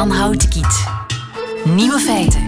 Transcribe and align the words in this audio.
Jan 0.00 0.10
Houtekiet. 0.10 0.86
Nieuwe 1.64 1.98
feiten. 1.98 2.40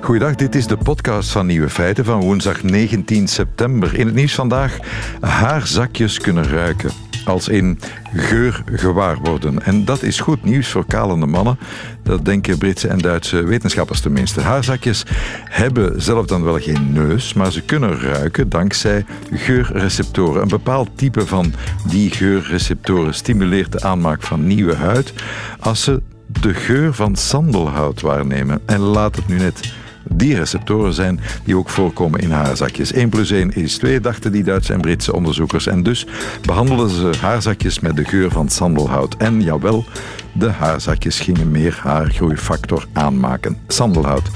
Goedendag, 0.00 0.34
dit 0.36 0.54
is 0.54 0.66
de 0.66 0.76
podcast 0.76 1.30
van 1.30 1.46
Nieuwe 1.46 1.70
Feiten 1.70 2.04
van 2.04 2.20
woensdag 2.20 2.62
19 2.62 3.28
september. 3.28 3.98
In 3.98 4.06
het 4.06 4.14
nieuws 4.14 4.34
vandaag, 4.34 4.78
haarzakjes 5.20 6.18
kunnen 6.18 6.48
ruiken. 6.48 6.90
Als 7.24 7.48
in 7.48 7.78
geur 8.14 8.62
gewaar 8.72 9.16
worden. 9.18 9.62
En 9.62 9.84
dat 9.84 10.02
is 10.02 10.20
goed 10.20 10.44
nieuws 10.44 10.68
voor 10.68 10.86
kalende 10.86 11.26
mannen. 11.26 11.58
Dat 12.02 12.24
denken 12.24 12.58
Britse 12.58 12.88
en 12.88 12.98
Duitse 12.98 13.42
wetenschappers 13.44 14.00
tenminste. 14.00 14.40
Haarzakjes 14.40 15.02
hebben 15.44 16.02
zelf 16.02 16.26
dan 16.26 16.42
wel 16.42 16.58
geen 16.58 16.92
neus, 16.92 17.32
maar 17.32 17.52
ze 17.52 17.62
kunnen 17.62 18.00
ruiken 18.00 18.48
dankzij 18.48 19.04
geurreceptoren. 19.32 20.42
Een 20.42 20.48
bepaald 20.48 20.88
type 20.94 21.26
van 21.26 21.52
die 21.88 22.10
geurreceptoren 22.10 23.14
stimuleert 23.14 23.72
de 23.72 23.82
aanmaak 23.82 24.22
van 24.22 24.46
nieuwe 24.46 24.74
huid 24.74 25.12
als 25.60 25.82
ze 25.82 26.02
de 26.26 26.54
geur 26.54 26.94
van 26.94 27.16
sandelhout 27.16 28.00
waarnemen. 28.00 28.60
En 28.66 28.78
laat 28.80 29.16
het 29.16 29.28
nu 29.28 29.36
net 29.36 29.74
die 30.08 30.34
receptoren 30.34 30.92
zijn 30.92 31.20
die 31.44 31.56
ook 31.56 31.68
voorkomen 31.68 32.20
in 32.20 32.30
haarzakjes. 32.30 32.92
1 32.92 33.08
plus 33.08 33.30
1 33.30 33.54
is 33.54 33.78
2, 33.78 34.00
dachten 34.00 34.32
die 34.32 34.44
Duitse 34.44 34.72
en 34.72 34.80
Britse 34.80 35.14
onderzoekers. 35.14 35.66
En 35.66 35.82
dus 35.82 36.06
behandelden 36.42 36.90
ze 36.90 37.10
haarzakjes 37.20 37.80
met 37.80 37.96
de 37.96 38.04
geur 38.04 38.30
van 38.30 38.48
sandelhout. 38.48 39.16
En 39.16 39.42
jawel, 39.42 39.84
de 40.32 40.50
haarzakjes 40.50 41.20
gingen 41.20 41.50
meer 41.50 41.78
haargroeifactor 41.82 42.86
aanmaken. 42.92 43.58
Sandelhout. 43.66 44.28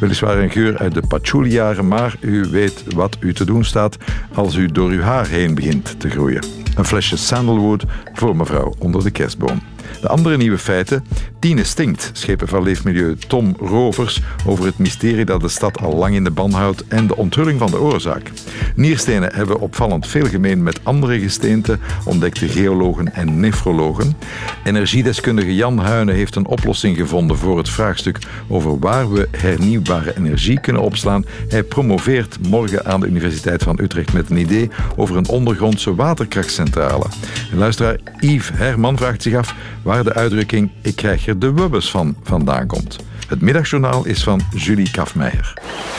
Weliswaar 0.00 0.38
een 0.38 0.50
geur 0.50 0.78
uit 0.78 0.94
de 0.94 1.02
patchouli-jaren, 1.08 1.88
maar 1.88 2.16
u 2.20 2.46
weet 2.50 2.94
wat 2.94 3.16
u 3.20 3.34
te 3.34 3.44
doen 3.44 3.64
staat 3.64 3.96
als 4.34 4.54
u 4.54 4.66
door 4.66 4.90
uw 4.90 5.00
haar 5.00 5.26
heen 5.26 5.54
begint 5.54 6.00
te 6.00 6.10
groeien. 6.10 6.44
Een 6.76 6.84
flesje 6.84 7.16
sandalwood 7.16 7.84
voor 8.12 8.36
mevrouw 8.36 8.74
onder 8.78 9.04
de 9.04 9.10
kerstboom. 9.10 9.60
De 10.00 10.08
andere 10.08 10.36
nieuwe 10.36 10.58
feiten. 10.58 11.04
Tine 11.38 11.64
stinkt, 11.64 12.10
schepen 12.12 12.48
van 12.48 12.62
Leefmilieu 12.62 13.16
Tom 13.16 13.56
Rovers 13.60 14.20
over 14.46 14.64
het 14.64 14.78
mysterie 14.78 15.24
dat 15.24 15.40
de 15.40 15.48
stad 15.48 15.80
al 15.80 15.94
lang 15.94 16.14
in 16.14 16.24
de 16.24 16.30
ban 16.30 16.52
houdt 16.52 16.84
en 16.88 17.06
de 17.06 17.16
onthulling 17.16 17.58
van 17.58 17.70
de 17.70 17.80
oorzaak. 17.80 18.30
Nierstenen 18.74 19.34
hebben 19.34 19.60
opvallend 19.60 20.06
veel 20.06 20.26
gemeen 20.26 20.62
met 20.62 20.80
andere 20.82 21.20
gesteenten, 21.20 21.80
ontdekte 22.04 22.48
geologen 22.48 23.14
en 23.14 23.40
nefrologen. 23.40 24.16
Energiedeskundige 24.64 25.54
Jan 25.54 25.78
Huinen 25.78 26.14
heeft 26.14 26.36
een 26.36 26.46
oplossing 26.46 26.96
gevonden 26.96 27.36
voor 27.36 27.58
het 27.58 27.68
vraagstuk 27.68 28.18
over 28.48 28.78
waar 28.78 29.12
we 29.12 29.28
hernieuwbare 29.36 30.16
energie 30.16 30.60
kunnen 30.60 30.82
opslaan. 30.82 31.24
Hij 31.48 31.62
promoveert 31.62 32.38
morgen 32.48 32.84
aan 32.84 33.00
de 33.00 33.06
Universiteit 33.06 33.62
van 33.62 33.78
Utrecht 33.82 34.12
met 34.12 34.30
een 34.30 34.36
idee 34.36 34.70
over 34.96 35.16
een 35.16 35.28
ondergrondse 35.28 35.94
waterkrachtcentrale. 35.94 37.06
En 37.50 37.58
luisteraar 37.58 37.96
Yves 38.20 38.50
Herman 38.52 38.96
vraagt 38.96 39.22
zich 39.22 39.34
af 39.34 39.54
waar 39.88 40.04
de 40.04 40.14
uitdrukking 40.14 40.70
ik 40.82 40.96
krijg 40.96 41.26
er 41.26 41.38
de 41.38 41.52
wubbes 41.52 41.90
van 41.90 42.16
vandaan 42.22 42.66
komt. 42.66 42.98
Het 43.28 43.40
middagjournaal 43.40 44.06
is 44.06 44.22
van 44.22 44.40
Julie 44.54 44.90
Kafmeijer. 44.90 45.52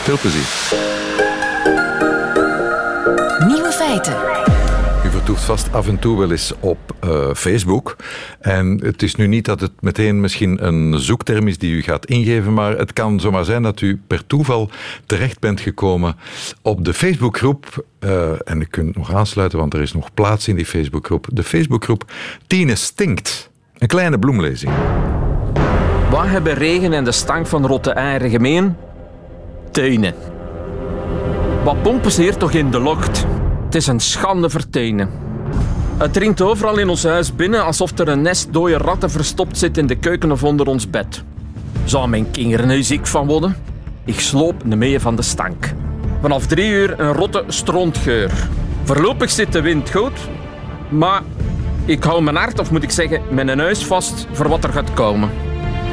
Veel 0.04 0.18
plezier. 0.18 0.48
Nieuwe 3.48 3.72
feiten. 3.72 4.14
U 5.06 5.10
vertoeft 5.10 5.44
vast 5.44 5.74
af 5.74 5.88
en 5.88 6.00
toe 6.00 6.20
wel 6.20 6.32
eens 6.32 6.54
op 6.60 6.96
uh, 7.04 7.34
Facebook. 7.34 7.96
En 8.40 8.80
het 8.84 9.04
is 9.04 9.16
nu 9.16 9.28
niet 9.28 9.46
dat 9.46 9.60
het 9.60 9.72
meteen 9.80 10.22
misschien 10.22 10.66
een 10.66 11.00
zoekterm 11.00 11.48
is 11.48 11.58
die 11.58 11.74
u 11.74 11.82
gaat 11.82 12.06
ingeven, 12.06 12.54
maar 12.54 12.78
het 12.78 12.94
kan 12.94 13.20
zomaar 13.20 13.46
zijn 13.46 13.64
dat 13.64 13.82
u 13.82 14.02
per 14.08 14.28
toeval 14.28 14.70
terecht 15.06 15.40
bent 15.40 15.62
gekomen 15.62 16.16
op 16.62 16.86
de 16.86 16.94
Facebookgroep. 16.94 17.86
Uh, 18.00 18.32
en 18.46 18.62
u 18.62 18.66
kunt 18.66 18.96
nog 18.96 19.14
aansluiten, 19.14 19.60
want 19.60 19.74
er 19.74 19.82
is 19.82 19.94
nog 19.94 20.14
plaats 20.14 20.48
in 20.48 20.56
die 20.56 20.66
Facebookgroep. 20.66 21.28
De 21.32 21.44
Facebookgroep 21.44 22.12
Tine 22.48 22.76
Stinkt. 22.76 23.49
Een 23.80 23.88
kleine 23.88 24.20
bloemlezing. 24.20 24.72
Wat 26.10 26.26
hebben 26.26 26.54
regen 26.54 26.94
en 26.94 27.04
de 27.04 27.12
stank 27.12 27.48
van 27.48 27.66
rotte 27.66 27.92
eieren 27.92 28.30
gemeen? 28.30 28.76
Tuinen. 29.72 30.14
Wat 31.64 31.82
pompen 31.82 32.12
ze 32.12 32.22
hier 32.22 32.38
toch 32.38 32.52
in 32.52 32.72
de 32.72 32.80
lokt? 32.80 33.26
Het 33.66 33.76
is 33.76 33.88
een 33.88 34.00
schande 34.00 34.50
voor. 34.50 35.10
Het 35.98 36.14
dringt 36.14 36.42
overal 36.42 36.78
in 36.78 36.90
ons 36.90 37.04
huis 37.04 37.36
binnen 37.36 37.66
alsof 37.66 37.98
er 37.98 38.08
een 38.08 38.22
nest 38.22 38.54
dode 38.54 38.78
ratten 38.78 39.12
verstopt 39.12 39.58
zit 39.58 39.78
in 39.78 39.88
de 39.88 39.96
keuken 39.96 40.32
of 40.32 40.44
onder 40.44 40.68
ons 40.68 40.90
bed. 40.90 41.24
Zou 41.84 42.10
mijn 42.10 42.32
kinderen 42.32 42.68
nu 42.68 42.84
ziek 42.84 43.08
van 43.08 43.28
worden? 43.28 43.56
Ik 44.06 44.20
sloop 44.20 44.64
mee 44.64 45.00
van 45.00 45.16
de 45.16 45.22
stank. 45.22 45.74
Vanaf 46.22 46.46
drie 46.46 46.72
uur 46.72 47.00
een 47.00 47.14
rotte 47.14 47.44
strontgeur. 47.48 48.32
Voorlopig 48.84 49.30
zit 49.30 49.52
de 49.52 49.62
wind 49.62 49.90
goed, 49.90 50.20
maar 50.90 51.22
ik 51.90 52.04
hou 52.04 52.22
mijn 52.24 52.36
hart, 52.36 52.60
of 52.60 52.72
moet 52.72 52.84
ik 52.84 52.90
zeggen, 52.90 53.22
mijn 53.32 53.58
neus 53.58 53.86
vast 53.86 54.28
voor 54.32 54.48
wat 54.48 54.64
er 54.64 54.74
gaat 54.74 54.94
komen. 54.94 55.30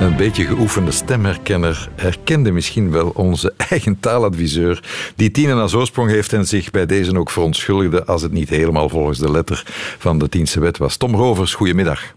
Een 0.01 0.17
beetje 0.17 0.45
geoefende 0.45 0.91
stemherkenner 0.91 1.89
herkende 1.95 2.53
misschien 2.53 2.91
wel 2.91 3.09
onze 3.09 3.53
eigen 3.71 4.01
taaladviseur, 4.01 4.83
die 5.15 5.31
Tine 5.31 5.55
als 5.55 5.75
oorsprong 5.75 6.11
heeft 6.11 6.33
en 6.33 6.47
zich 6.47 6.71
bij 6.71 6.87
deze 6.87 7.19
ook 7.19 7.31
verontschuldigde 7.31 8.05
als 8.05 8.23
het 8.23 8.33
niet 8.33 8.49
helemaal 8.49 8.89
volgens 8.89 9.19
de 9.19 9.31
letter 9.31 9.63
van 9.99 10.19
de 10.19 10.29
Tiense 10.29 10.61
wet 10.61 10.79
was. 10.79 10.97
Tom 10.97 11.15
Rovers, 11.15 11.55
goedemiddag. 11.55 12.15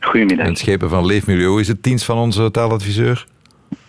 Goedemiddag. 0.00 0.46
En 0.46 0.56
schepen 0.56 0.88
van 0.88 1.06
Leefmilieu 1.06 1.60
is 1.60 1.68
het 1.68 1.82
dienst 1.82 2.04
van 2.04 2.16
onze 2.16 2.50
taaladviseur? 2.50 3.26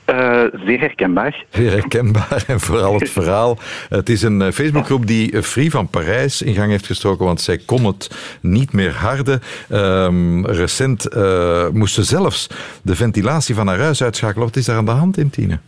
Uh, 0.09 0.41
zeer 0.65 0.79
herkenbaar. 0.79 1.45
Zeer 1.49 1.71
herkenbaar 1.71 2.43
en 2.47 2.59
vooral 2.59 2.99
het 2.99 3.09
verhaal. 3.09 3.57
Het 3.89 4.09
is 4.09 4.21
een 4.21 4.41
eh, 4.41 4.51
Facebookgroep 4.51 5.07
die 5.07 5.43
Free 5.43 5.71
van 5.71 5.87
Parijs 5.87 6.41
in 6.41 6.53
gang 6.53 6.69
heeft 6.69 6.85
gestoken, 6.85 7.25
want 7.25 7.41
zij 7.41 7.57
kon 7.57 7.85
het 7.85 8.37
niet 8.41 8.73
meer 8.73 8.93
harden. 8.93 9.41
Um, 9.71 10.45
recent 10.45 11.15
uh, 11.15 11.67
moest 11.69 11.93
ze 11.93 12.03
zelfs 12.03 12.49
de 12.81 12.95
ventilatie 12.95 13.55
van 13.55 13.67
haar 13.67 13.79
huis 13.79 14.03
uitschakelen. 14.03 14.47
Wat 14.47 14.55
is 14.55 14.65
daar 14.65 14.77
aan 14.77 14.85
de 14.85 14.91
hand 14.91 15.17
in, 15.17 15.29
Tine? 15.29 15.59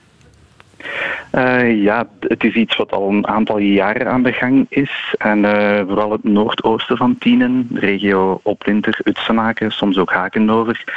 Uh, 1.31 1.83
ja, 1.83 2.07
het 2.19 2.43
is 2.43 2.53
iets 2.53 2.75
wat 2.75 2.91
al 2.91 3.09
een 3.09 3.27
aantal 3.27 3.57
jaren 3.57 4.07
aan 4.07 4.23
de 4.23 4.31
gang 4.31 4.65
is. 4.69 5.15
En 5.17 5.39
uh, 5.39 5.79
vooral 5.87 6.11
het 6.11 6.23
noordoosten 6.23 6.97
van 6.97 7.17
Tienen, 7.17 7.67
de 7.69 7.79
regio 7.79 8.39
Oplinter, 8.43 8.99
Utsenaken, 9.03 9.71
soms 9.71 9.97
ook 9.97 10.11
Hakenover, 10.11 10.83
uh, 10.85 10.93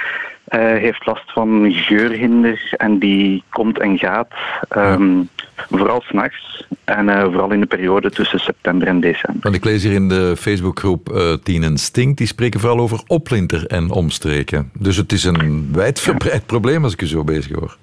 heeft 0.56 1.06
last 1.06 1.32
van 1.32 1.72
geurhinder 1.72 2.74
en 2.76 2.98
die 2.98 3.42
komt 3.48 3.78
en 3.78 3.98
gaat. 3.98 4.28
Um, 4.76 5.28
vooral 5.70 6.00
s'nachts 6.00 6.66
en 6.84 7.30
vooral 7.30 7.52
in 7.52 7.60
de 7.60 7.66
periode 7.66 8.10
tussen 8.10 8.38
september 8.38 8.88
en 8.88 9.00
december. 9.00 9.42
Want 9.42 9.54
ik 9.54 9.64
lees 9.64 9.82
hier 9.82 9.92
in 9.92 10.08
de 10.08 10.34
Facebookgroep 10.38 11.10
uh, 11.12 11.32
Tienen 11.42 11.78
Stinkt, 11.78 12.18
die 12.18 12.26
spreken 12.26 12.60
vooral 12.60 12.78
over 12.78 13.00
Oplinter 13.06 13.66
en 13.66 13.90
omstreken. 13.90 14.70
Dus 14.78 14.96
het 14.96 15.12
is 15.12 15.24
een 15.24 15.68
wijdverbreid 15.72 16.46
probleem 16.52 16.84
als 16.84 16.92
ik 16.92 17.02
u 17.02 17.06
zo 17.06 17.24
bezig 17.24 17.56
hoor. 17.56 17.76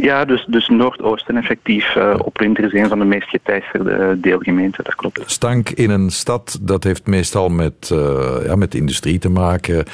Ja, 0.00 0.24
dus, 0.24 0.44
dus 0.48 0.68
Noordoosten 0.68 1.36
effectief. 1.36 1.94
Uh, 1.96 2.14
Oplinter 2.24 2.64
is 2.64 2.72
een 2.72 2.88
van 2.88 2.98
de 2.98 3.04
meest 3.04 3.28
geteisterde 3.28 4.20
deelgemeenten, 4.20 4.84
dat 4.84 4.94
klopt. 4.94 5.22
Stank 5.26 5.70
in 5.70 5.90
een 5.90 6.10
stad, 6.10 6.58
dat 6.60 6.84
heeft 6.84 7.06
meestal 7.06 7.48
met, 7.48 7.90
uh, 7.92 8.44
ja, 8.44 8.56
met 8.56 8.74
industrie 8.74 9.18
te 9.18 9.28
maken. 9.28 9.84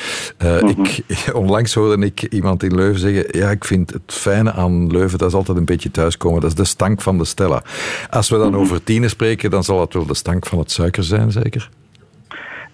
Uh, 0.45 0.63
mm 0.63 0.69
-hmm. 0.69 0.85
ik, 0.85 1.05
onlangs 1.43 1.75
hoorde 1.75 2.05
ik 2.07 2.23
iemand 2.23 2.63
in 2.63 2.75
Leuven 2.75 3.01
zeggen, 3.01 3.39
ja, 3.39 3.51
ik 3.51 3.65
vind 3.65 3.93
het 3.93 4.03
fijne 4.07 4.53
aan 4.53 4.91
Leuven, 4.91 5.19
dat 5.19 5.29
is 5.29 5.35
altijd 5.35 5.59
een 5.59 5.65
beetje 5.65 5.91
thuiskomen, 5.91 6.41
dat 6.41 6.51
is 6.51 6.57
de 6.57 6.65
stank 6.65 7.03
van 7.03 7.19
de 7.19 7.25
Stella. 7.25 7.63
Als 8.11 8.29
we 8.29 8.37
dan 8.37 8.47
mm 8.47 8.53
-hmm. 8.53 8.63
over 8.63 8.85
tienen 8.85 9.11
spreken, 9.11 9.51
dan 9.51 9.65
zal 9.65 9.79
dat 9.79 9.93
wel 9.93 10.07
de 10.07 10.15
stank 10.15 10.47
van 10.47 10.59
het 10.59 10.71
suiker 10.71 11.05
zijn, 11.05 11.33
zeker? 11.33 11.69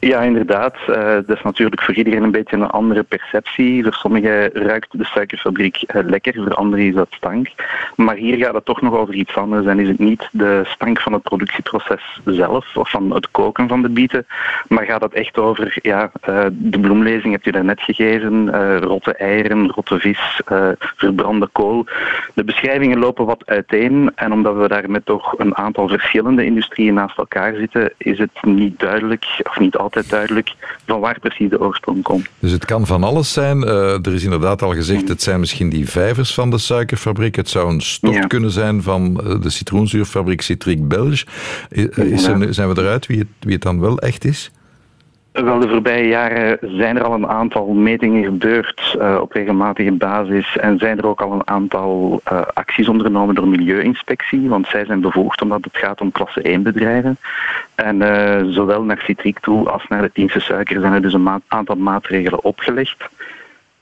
Ja, 0.04 0.20
inderdaad. 0.20 0.76
Uh, 0.88 0.96
dat 0.96 1.36
is 1.36 1.42
natuurlijk 1.42 1.82
voor 1.82 1.94
iedereen 1.94 2.22
een 2.22 2.30
beetje 2.30 2.56
een 2.56 2.70
andere 2.70 3.02
perceptie. 3.02 3.82
Voor 3.82 3.92
sommigen 3.92 4.52
ruikt 4.52 4.98
de 4.98 5.04
suikerfabriek 5.04 5.76
uh, 5.76 6.02
lekker, 6.04 6.34
voor 6.34 6.54
anderen 6.54 6.84
is 6.84 6.94
dat 6.94 7.06
stank. 7.10 7.48
Maar 7.96 8.16
hier 8.16 8.36
gaat 8.36 8.54
het 8.54 8.64
toch 8.64 8.80
nog 8.80 8.94
over 8.94 9.14
iets 9.14 9.36
anders 9.36 9.66
en 9.66 9.78
is 9.78 9.88
het 9.88 9.98
niet 9.98 10.28
de 10.32 10.62
stank 10.64 11.00
van 11.00 11.12
het 11.12 11.22
productieproces 11.22 12.20
zelf 12.24 12.76
of 12.76 12.90
van 12.90 13.14
het 13.14 13.30
koken 13.30 13.68
van 13.68 13.82
de 13.82 13.88
bieten, 13.88 14.26
maar 14.68 14.84
gaat 14.84 15.02
het 15.02 15.12
echt 15.12 15.38
over 15.38 15.78
ja, 15.82 16.10
uh, 16.28 16.44
de 16.50 16.80
bloemlezing 16.80 17.32
heb 17.32 17.44
je 17.44 17.52
daarnet 17.52 17.80
gegeven, 17.80 18.50
rotte 18.80 19.14
eieren, 19.14 19.70
rotte 19.70 19.98
vis, 19.98 20.40
verbrande 20.78 21.48
kool. 21.52 21.86
De 22.34 22.44
beschrijvingen 22.44 22.98
lopen 22.98 23.26
wat 23.26 23.42
uiteen 23.46 24.12
en 24.14 24.32
omdat 24.32 24.56
we 24.56 24.68
daar 24.68 24.90
met 24.90 25.06
toch 25.06 25.38
een 25.38 25.56
aantal 25.56 25.88
verschillende 25.88 26.44
industrieën 26.44 26.94
naast 26.94 27.18
elkaar 27.18 27.54
zitten, 27.54 27.92
is 27.96 28.18
het 28.18 28.42
niet 28.42 28.78
duidelijk 28.78 29.26
of 29.42 29.58
niet 29.58 29.76
altijd 29.76 29.90
altijd 29.92 30.10
duidelijk 30.10 30.54
van 30.86 31.00
waar 31.00 31.18
precies 31.20 31.50
de 31.50 31.60
oorsprong 31.60 32.02
komt. 32.02 32.28
Dus 32.38 32.50
het 32.50 32.64
kan 32.64 32.86
van 32.86 33.04
alles 33.04 33.32
zijn. 33.32 33.62
Uh, 33.62 34.06
er 34.06 34.14
is 34.14 34.24
inderdaad 34.24 34.62
al 34.62 34.74
gezegd, 34.74 35.08
het 35.08 35.22
zijn 35.22 35.40
misschien 35.40 35.68
die 35.68 35.88
vijvers 35.88 36.34
van 36.34 36.50
de 36.50 36.58
suikerfabriek. 36.58 37.36
Het 37.36 37.48
zou 37.48 37.72
een 37.72 37.80
stof 37.80 38.14
ja. 38.14 38.26
kunnen 38.26 38.50
zijn 38.50 38.82
van 38.82 39.14
de 39.14 39.50
citroenzuurfabriek 39.50 40.40
Citric 40.42 40.88
Belge. 40.88 41.26
Is 41.68 42.26
er, 42.26 42.54
zijn 42.54 42.74
we 42.74 42.80
eruit 42.80 43.06
wie 43.06 43.18
het, 43.18 43.28
wie 43.40 43.52
het 43.52 43.62
dan 43.62 43.80
wel 43.80 43.98
echt 43.98 44.24
is? 44.24 44.50
Wel, 45.32 45.58
de 45.58 45.68
voorbije 45.68 46.08
jaren 46.08 46.58
zijn 46.60 46.96
er 46.96 47.04
al 47.04 47.12
een 47.12 47.28
aantal 47.28 47.66
metingen 47.66 48.24
gebeurd 48.24 48.96
uh, 48.98 49.18
op 49.20 49.32
regelmatige 49.32 49.92
basis 49.92 50.56
en 50.56 50.78
zijn 50.78 50.98
er 50.98 51.06
ook 51.06 51.20
al 51.20 51.32
een 51.32 51.48
aantal 51.48 52.20
uh, 52.32 52.40
acties 52.52 52.88
ondernomen 52.88 53.34
door 53.34 53.48
Milieuinspectie, 53.48 54.48
want 54.48 54.66
zij 54.66 54.84
zijn 54.84 55.00
bevoegd 55.00 55.42
omdat 55.42 55.64
het 55.64 55.76
gaat 55.76 56.00
om 56.00 56.12
klasse 56.12 56.42
1 56.42 56.62
bedrijven. 56.62 57.16
En 57.74 58.00
uh, 58.00 58.40
zowel 58.44 58.82
naar 58.82 59.02
citriek 59.04 59.38
toe 59.38 59.70
als 59.70 59.84
naar 59.88 60.02
de 60.02 60.12
Tiense 60.12 60.40
suiker 60.40 60.80
zijn 60.80 60.92
er 60.92 61.02
dus 61.02 61.14
een 61.14 61.42
aantal 61.48 61.76
maatregelen 61.76 62.44
opgelegd. 62.44 63.08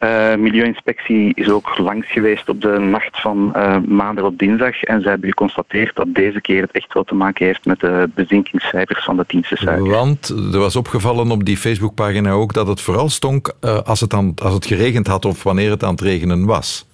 Uh, 0.05 0.35
Milieuinspectie 0.35 1.35
is 1.35 1.51
ook 1.51 1.79
langs 1.79 2.13
geweest 2.13 2.49
op 2.49 2.61
de 2.61 2.79
nacht 2.79 3.21
van 3.21 3.53
uh, 3.57 3.77
maandag 3.87 4.25
op 4.25 4.39
dinsdag 4.39 4.83
en 4.83 5.03
ze 5.03 5.09
hebben 5.09 5.29
geconstateerd 5.29 5.97
dat 5.97 6.15
deze 6.15 6.41
keer 6.41 6.63
het 6.63 6.71
echt 6.71 6.95
wel 6.95 7.05
te 7.05 7.15
maken 7.15 7.47
heeft 7.47 7.65
met 7.65 7.81
de 7.81 8.11
bezinkingscijfers 8.15 9.05
van 9.05 9.17
de 9.17 9.27
tienste 9.27 9.57
suiker. 9.57 9.91
Want 9.91 10.29
er 10.29 10.59
was 10.59 10.77
opgevallen 10.77 11.31
op 11.31 11.45
die 11.45 11.57
Facebookpagina 11.57 12.31
ook 12.31 12.53
dat 12.53 12.67
het 12.67 12.81
vooral 12.81 13.09
stonk 13.09 13.53
uh, 13.61 13.79
als, 13.79 14.01
het 14.01 14.15
aan, 14.15 14.33
als 14.43 14.55
het 14.55 14.67
geregend 14.67 15.07
had 15.07 15.25
of 15.25 15.43
wanneer 15.43 15.71
het 15.71 15.85
aan 15.85 15.91
het 15.91 16.01
regenen 16.01 16.47
was. 16.47 16.87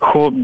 Goh, 0.00 0.34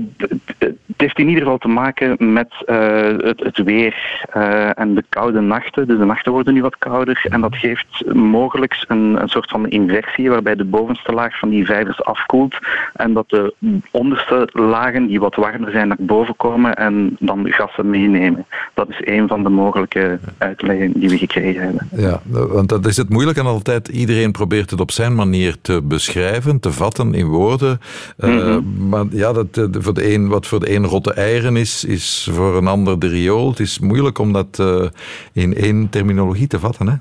het 0.56 0.76
heeft 0.96 1.18
in 1.18 1.28
ieder 1.28 1.42
geval 1.42 1.58
te 1.58 1.68
maken 1.68 2.32
met 2.32 2.52
uh, 2.66 2.76
het, 3.18 3.40
het, 3.40 3.62
weer 3.62 4.24
uh, 4.36 4.78
en 4.78 4.94
de 4.94 5.04
koude 5.08 5.40
nachten. 5.40 5.86
Dus 5.86 5.98
de 5.98 6.04
nachten 6.04 6.32
worden 6.32 6.54
nu 6.54 6.62
wat 6.62 6.78
kouder 6.78 7.26
en 7.28 7.40
dat 7.40 7.56
geeft 7.56 8.14
mogelijk 8.14 8.84
een, 8.88 9.22
een 9.22 9.28
soort 9.28 9.50
van 9.50 9.68
inversie 9.68 10.30
waarbij 10.30 10.54
de 10.54 10.64
bovenste 10.64 11.12
laag 11.12 11.38
van 11.38 11.48
die 11.48 11.66
vijvers 11.66 12.04
afkoelt 12.04 12.58
en 12.94 13.12
dat 13.12 13.28
de 13.28 13.54
onderste 13.90 14.48
lagen 14.52 15.06
die 15.06 15.20
wat 15.20 15.34
warmer 15.34 15.70
zijn 15.70 15.88
naar 15.88 15.96
boven 16.00 16.36
komen 16.36 16.74
en 16.74 17.16
dan 17.18 17.52
gassen 17.52 17.90
meenemen. 17.90 18.46
Dat 18.74 18.88
is 18.88 19.00
een 19.00 19.28
van 19.28 19.42
de 19.42 19.48
mogelijke 19.48 20.18
uitleggen 20.38 20.92
die 20.92 21.08
we 21.08 21.18
gekregen 21.18 21.62
hebben. 21.62 21.88
Ja, 21.96 22.20
want 22.26 22.68
dat 22.68 22.86
is 22.86 22.96
het 22.96 23.08
moeilijk 23.08 23.38
en 23.38 23.46
altijd 23.46 23.88
iedereen 23.88 24.32
probeert 24.32 24.70
het 24.70 24.80
op 24.80 24.90
zijn 24.90 25.14
manier 25.14 25.56
te 25.60 25.82
beschrijven, 25.82 26.60
te 26.60 26.72
vatten 26.72 27.14
in 27.14 27.26
woorden. 27.26 27.80
Uh, 28.18 28.30
mm 28.30 28.38
-hmm. 28.38 28.88
Maar 28.88 29.04
ja, 29.10 29.32
dat 29.32 29.45
voor 29.70 29.94
de 29.94 30.12
een, 30.12 30.28
wat 30.28 30.46
voor 30.46 30.60
de 30.60 30.74
een 30.74 30.86
rotte 30.86 31.12
eieren 31.12 31.56
is, 31.56 31.84
is 31.84 32.28
voor 32.32 32.56
een 32.56 32.66
ander 32.66 32.98
de 32.98 33.08
riool. 33.08 33.48
Het 33.48 33.60
is 33.60 33.78
moeilijk 33.78 34.18
om 34.18 34.32
dat 34.32 34.58
uh, 34.60 34.84
in 35.32 35.54
één 35.54 35.88
terminologie 35.88 36.46
te 36.46 36.58
vatten. 36.58 36.88
Hè? 36.88 36.94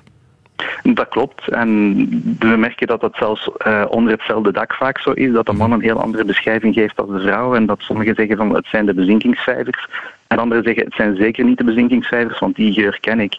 Dat 0.93 1.07
klopt. 1.07 1.49
En 1.49 1.95
we 2.39 2.47
merken 2.47 2.87
dat 2.87 3.01
dat 3.01 3.15
zelfs 3.15 3.49
uh, 3.67 3.85
onder 3.89 4.13
hetzelfde 4.13 4.51
dak 4.51 4.73
vaak 4.73 4.99
zo 4.99 5.11
is. 5.11 5.31
Dat 5.31 5.45
de 5.45 5.53
man 5.53 5.71
een 5.71 5.81
heel 5.81 6.01
andere 6.01 6.25
beschrijving 6.25 6.73
geeft 6.73 6.99
als 6.99 7.09
de 7.09 7.19
vrouw. 7.19 7.55
En 7.55 7.65
dat 7.65 7.81
sommigen 7.81 8.15
zeggen 8.15 8.37
van 8.37 8.55
het 8.55 8.67
zijn 8.67 8.85
de 8.85 8.93
bezinkingscijfers. 8.93 9.87
En 10.27 10.37
anderen 10.37 10.63
zeggen 10.63 10.83
het 10.83 10.93
zijn 10.93 11.15
zeker 11.15 11.43
niet 11.43 11.57
de 11.57 11.63
bezinkingscijfers, 11.63 12.39
want 12.39 12.55
die 12.55 12.73
geur 12.73 12.97
ken 13.01 13.19
ik. 13.19 13.37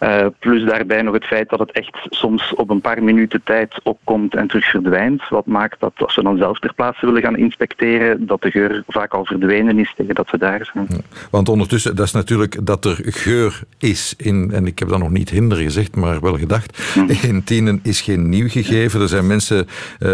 Uh, 0.00 0.26
plus 0.38 0.64
daarbij 0.64 1.02
nog 1.02 1.14
het 1.14 1.24
feit 1.24 1.48
dat 1.48 1.58
het 1.58 1.72
echt 1.72 2.06
soms 2.10 2.54
op 2.54 2.70
een 2.70 2.80
paar 2.80 3.02
minuten 3.02 3.40
tijd 3.44 3.80
opkomt 3.82 4.34
en 4.34 4.46
terug 4.46 4.64
verdwijnt. 4.64 5.28
Wat 5.28 5.46
maakt 5.46 5.80
dat 5.80 5.92
als 5.96 6.16
we 6.16 6.22
dan 6.22 6.36
zelf 6.36 6.58
ter 6.58 6.74
plaatse 6.74 7.06
willen 7.06 7.22
gaan 7.22 7.36
inspecteren, 7.36 8.26
dat 8.26 8.42
de 8.42 8.50
geur 8.50 8.82
vaak 8.86 9.12
al 9.12 9.24
verdwenen 9.24 9.78
is 9.78 9.92
tegen 9.96 10.14
dat 10.14 10.30
we 10.30 10.38
daar 10.38 10.70
zijn. 10.72 10.86
Ja, 10.88 10.96
want 11.30 11.48
ondertussen, 11.48 11.96
dat 11.96 12.06
is 12.06 12.12
natuurlijk 12.12 12.66
dat 12.66 12.84
er 12.84 12.98
geur 13.04 13.60
is 13.78 14.14
in, 14.16 14.50
en 14.52 14.66
ik 14.66 14.78
heb 14.78 14.88
dat 14.88 14.98
nog 14.98 15.10
niet 15.10 15.30
hinder 15.30 15.58
gezegd, 15.58 15.96
maar 15.96 16.20
wel 16.20 16.38
gedacht, 16.38 16.92
hm. 16.94 17.26
in 17.26 17.44
Tienen 17.44 17.80
is 17.82 18.00
geen 18.00 18.28
nieuw 18.28 18.48
gegeven. 18.48 19.00
Er 19.00 19.08
zijn 19.08 19.26
mensen, 19.26 19.66
uh, 19.98 20.08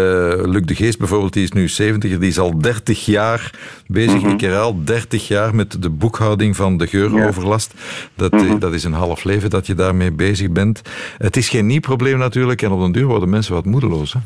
Luc 0.45 0.65
de 0.65 0.75
Geest 0.75 0.99
bijvoorbeeld, 0.99 1.33
die 1.33 1.43
is 1.43 1.51
nu 1.51 1.67
70, 1.67 2.17
die 2.17 2.29
is 2.29 2.39
al 2.39 2.57
30 2.57 3.05
jaar 3.05 3.51
bezig, 3.87 4.13
mm 4.13 4.19
-hmm. 4.19 4.33
ik 4.33 4.41
herhaal 4.41 4.83
30 4.83 5.27
jaar 5.27 5.55
met 5.55 5.81
de 5.81 5.89
boekhouding 5.93 6.55
van 6.55 6.77
de 6.77 6.87
geuroverlast. 6.87 7.73
Dat, 8.15 8.31
mm 8.31 8.39
-hmm. 8.39 8.59
dat 8.59 8.73
is 8.73 8.83
een 8.83 8.93
half 8.93 9.23
leven 9.23 9.49
dat 9.49 9.67
je 9.67 9.73
daarmee 9.73 10.11
bezig 10.11 10.51
bent. 10.51 10.81
Het 11.17 11.37
is 11.37 11.49
geen 11.49 11.65
nieuw 11.65 11.79
probleem 11.79 12.17
natuurlijk 12.17 12.61
en 12.61 12.71
op 12.71 12.79
den 12.79 12.91
duur 12.91 13.05
worden 13.05 13.29
mensen 13.29 13.53
wat 13.53 13.65
moedeloos. 13.65 14.13
Hè? 14.13 14.19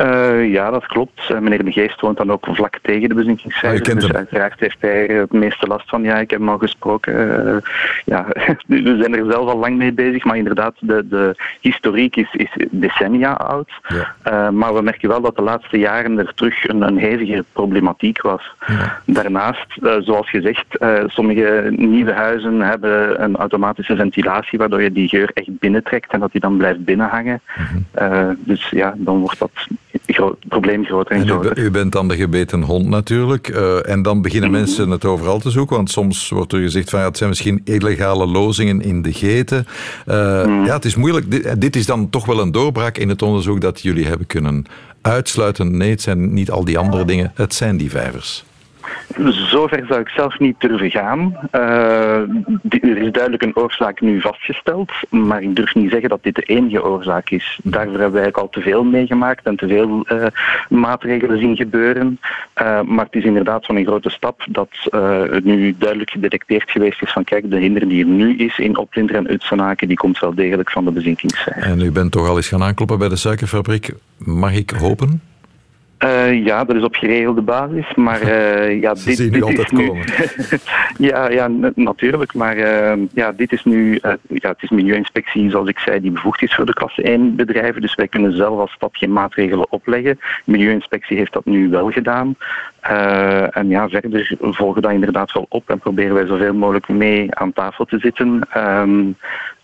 Uh, 0.00 0.52
ja, 0.52 0.70
dat 0.70 0.86
klopt. 0.86 1.30
Uh, 1.30 1.38
meneer 1.38 1.64
De 1.64 1.72
Geest 1.72 2.00
woont 2.00 2.16
dan 2.16 2.32
ook 2.32 2.46
vlak 2.50 2.78
tegen 2.82 3.08
de 3.08 3.14
bezinkingscijfers. 3.14 3.88
Oh, 3.88 3.94
dus 3.94 4.12
uiteraard 4.12 4.60
heeft 4.60 4.76
hij 4.80 5.08
er 5.08 5.20
het 5.20 5.32
meeste 5.32 5.66
last 5.66 5.88
van. 5.88 6.02
Ja, 6.02 6.16
ik 6.16 6.30
heb 6.30 6.38
hem 6.38 6.48
al 6.48 6.58
gesproken. 6.58 7.14
Uh, 7.14 7.56
ja, 8.04 8.26
we 8.66 8.96
zijn 9.00 9.16
er 9.16 9.30
zelf 9.30 9.48
al 9.48 9.58
lang 9.58 9.76
mee 9.76 9.92
bezig, 9.92 10.24
maar 10.24 10.36
inderdaad, 10.36 10.74
de, 10.80 11.08
de 11.08 11.34
historiek 11.60 12.16
is, 12.16 12.28
is 12.32 12.50
decennia 12.70 13.32
oud. 13.32 13.70
Ja. 13.88 14.50
maar 14.50 14.74
we 14.74 14.82
merken 14.82 15.08
wel 15.08 15.20
dat 15.20 15.36
de 15.36 15.42
laatste 15.42 15.78
jaren 15.78 16.18
er 16.18 16.34
terug 16.34 16.68
een, 16.68 16.82
een 16.82 16.98
hevige 16.98 17.44
problematiek 17.52 18.22
was. 18.22 18.54
Ja. 18.66 19.00
Daarnaast, 19.04 19.66
zoals 20.00 20.30
gezegd, 20.30 20.66
sommige 21.06 21.72
nieuwe 21.76 22.12
huizen 22.12 22.60
hebben 22.60 23.22
een 23.22 23.36
automatische 23.36 23.96
ventilatie, 23.96 24.58
waardoor 24.58 24.82
je 24.82 24.92
die 24.92 25.08
geur 25.08 25.30
echt 25.34 25.58
binnentrekt 25.58 26.12
en 26.12 26.20
dat 26.20 26.32
die 26.32 26.40
dan 26.40 26.56
blijft 26.56 26.84
binnenhangen. 26.84 27.40
Mm 27.56 27.86
-hmm. 27.92 28.36
dus 28.38 28.70
ja, 28.70 28.94
dan 28.96 29.18
wordt 29.18 29.38
dat 29.38 29.66
probleem 30.48 30.84
groter 30.84 31.16
en 31.16 31.26
groter. 31.26 31.58
U, 31.58 31.62
u, 31.62 31.70
bent 31.70 31.92
dan 31.92 32.08
de 32.08 32.16
gebeten 32.16 32.62
hond 32.62 32.88
natuurlijk. 32.88 33.48
Uh, 33.48 33.88
en 33.88 34.02
dan 34.02 34.22
beginnen 34.22 34.50
mm. 34.50 34.56
mensen 34.56 34.90
het 34.90 35.04
overal 35.04 35.38
te 35.38 35.50
zoeken. 35.50 35.76
Want 35.76 35.90
soms 35.90 36.28
wordt 36.28 36.52
er 36.52 36.60
gezegd 36.60 36.90
van 36.90 37.00
ja, 37.00 37.06
het 37.06 37.16
zijn 37.16 37.28
misschien 37.28 37.60
illegale 37.64 38.26
lozingen 38.26 38.80
in 38.80 39.02
de 39.02 39.12
geten. 39.12 39.66
Uh, 40.06 40.46
mm. 40.46 40.64
Ja, 40.64 40.74
het 40.74 40.84
is 40.84 40.96
moeilijk. 40.96 41.30
Dit, 41.30 41.60
dit, 41.60 41.76
is 41.76 41.86
dan 41.86 42.10
toch 42.10 42.26
wel 42.26 42.40
een 42.40 42.52
doorbraak 42.52 42.98
in 42.98 43.08
het 43.08 43.22
onderzoek 43.22 43.60
dat 43.60 43.80
jullie 43.80 44.06
hebben 44.06 44.26
kunnen 44.26 44.64
uitsluiten. 45.00 45.76
Nee, 45.76 45.90
het 45.90 46.02
zijn 46.02 46.34
niet 46.34 46.50
al 46.50 46.64
die 46.64 46.78
andere 46.78 47.04
dingen. 47.04 47.32
Het 47.34 47.54
zijn 47.54 47.76
die 47.76 47.90
vijvers. 47.90 48.44
Zover 49.30 49.84
zou 49.88 50.00
ik 50.00 50.08
zelf 50.08 50.38
niet 50.38 50.60
durven 50.60 50.90
gaan. 50.90 51.36
Uh, 51.52 52.20
er 52.68 52.96
is 52.96 53.12
duidelijk 53.12 53.42
een 53.42 53.56
oorzaak 53.56 54.00
nu 54.00 54.20
vastgesteld, 54.20 54.92
maar 55.10 55.42
ik 55.42 55.56
durf 55.56 55.74
niet 55.74 55.90
zeggen 55.90 56.08
dat 56.08 56.22
dit 56.22 56.34
de 56.34 56.42
enige 56.42 56.84
oorzaak 56.84 57.30
is. 57.30 57.58
Daarvoor 57.62 57.98
hebben 57.98 58.20
wij 58.20 58.32
al 58.32 58.48
te 58.48 58.60
veel 58.60 58.84
meegemaakt 58.84 59.46
en 59.46 59.56
te 59.56 59.68
veel 59.68 60.06
uh, 60.12 60.26
maatregelen 60.68 61.38
zien 61.38 61.56
gebeuren. 61.56 62.20
Uh, 62.62 62.80
maar 62.80 63.04
het 63.04 63.14
is 63.14 63.24
inderdaad 63.24 63.68
een 63.68 63.84
grote 63.84 64.10
stap 64.10 64.46
dat 64.48 64.68
het 65.30 65.44
nu 65.44 65.74
duidelijk 65.78 66.10
gedetecteerd 66.10 66.70
geweest 66.70 67.02
is 67.02 67.12
van 67.12 67.24
kijk, 67.24 67.50
de 67.50 67.58
hinder 67.58 67.88
die 67.88 68.04
er 68.04 68.10
nu 68.10 68.36
is 68.36 68.58
in 68.58 68.76
Oplinder 68.76 69.16
en 69.16 69.32
Utsenaken, 69.32 69.88
die 69.88 69.96
komt 69.96 70.18
wel 70.18 70.34
degelijk 70.34 70.70
van 70.70 70.84
de 70.84 70.90
bezinkingscijfers. 70.90 71.66
En 71.66 71.80
u 71.80 71.90
bent 71.90 72.12
toch 72.12 72.28
al 72.28 72.36
eens 72.36 72.48
gaan 72.48 72.62
aankloppen 72.62 72.98
bij 72.98 73.08
de 73.08 73.16
suikerfabriek. 73.16 73.92
Mag 74.16 74.52
ik 74.52 74.70
hopen? 74.70 75.20
Uh, 75.98 76.44
ja, 76.44 76.64
dat 76.64 76.76
is 76.76 76.82
op 76.82 76.94
geregelde 76.94 77.40
basis. 77.40 77.94
Maar 77.94 78.22
uh, 78.22 78.80
ja, 78.84 78.94
dit, 78.94 79.32
dit 79.32 79.42
altijd 79.42 79.72
is 79.72 79.78
nu... 79.78 79.86
komen. 79.86 80.04
ja, 81.08 81.30
ja, 81.30 81.48
natuurlijk. 81.74 82.34
Maar 82.34 82.56
uh, 82.56 82.92
ja, 83.14 83.32
dit 83.32 83.52
is 83.52 83.64
nu... 83.64 84.00
ja, 84.28 84.48
het 84.48 84.62
is 84.62 84.70
Milieuinspectie, 84.70 85.50
zoals 85.50 85.68
ik 85.68 85.78
zei, 85.78 86.00
die 86.00 86.10
bevoegd 86.10 86.42
is 86.42 86.54
voor 86.54 86.66
de 86.66 86.74
klasse 86.74 87.02
1 87.02 87.36
bedrijven. 87.36 87.80
Dus 87.80 87.94
wij 87.94 88.08
kunnen 88.08 88.36
zelf 88.36 88.58
als 88.58 88.72
stad 88.72 88.96
geen 88.96 89.12
maatregelen 89.12 89.72
opleggen. 89.72 90.18
Milieuinspectie 90.44 91.16
heeft 91.16 91.32
dat 91.32 91.44
nu 91.44 91.68
wel 91.68 91.90
gedaan. 91.90 92.36
en 93.50 93.68
ja, 93.68 93.88
verder 93.88 94.34
volgen 94.40 94.74
we 94.74 94.80
dat 94.80 94.92
inderdaad 94.92 95.32
wel 95.32 95.46
op 95.48 95.70
en 95.70 95.78
proberen 95.78 96.14
wij 96.14 96.26
zoveel 96.26 96.54
mogelijk 96.54 96.88
mee 96.88 97.34
aan 97.34 97.52
tafel 97.52 97.84
te 97.84 97.98
zitten. 97.98 98.48
Um, 98.56 99.16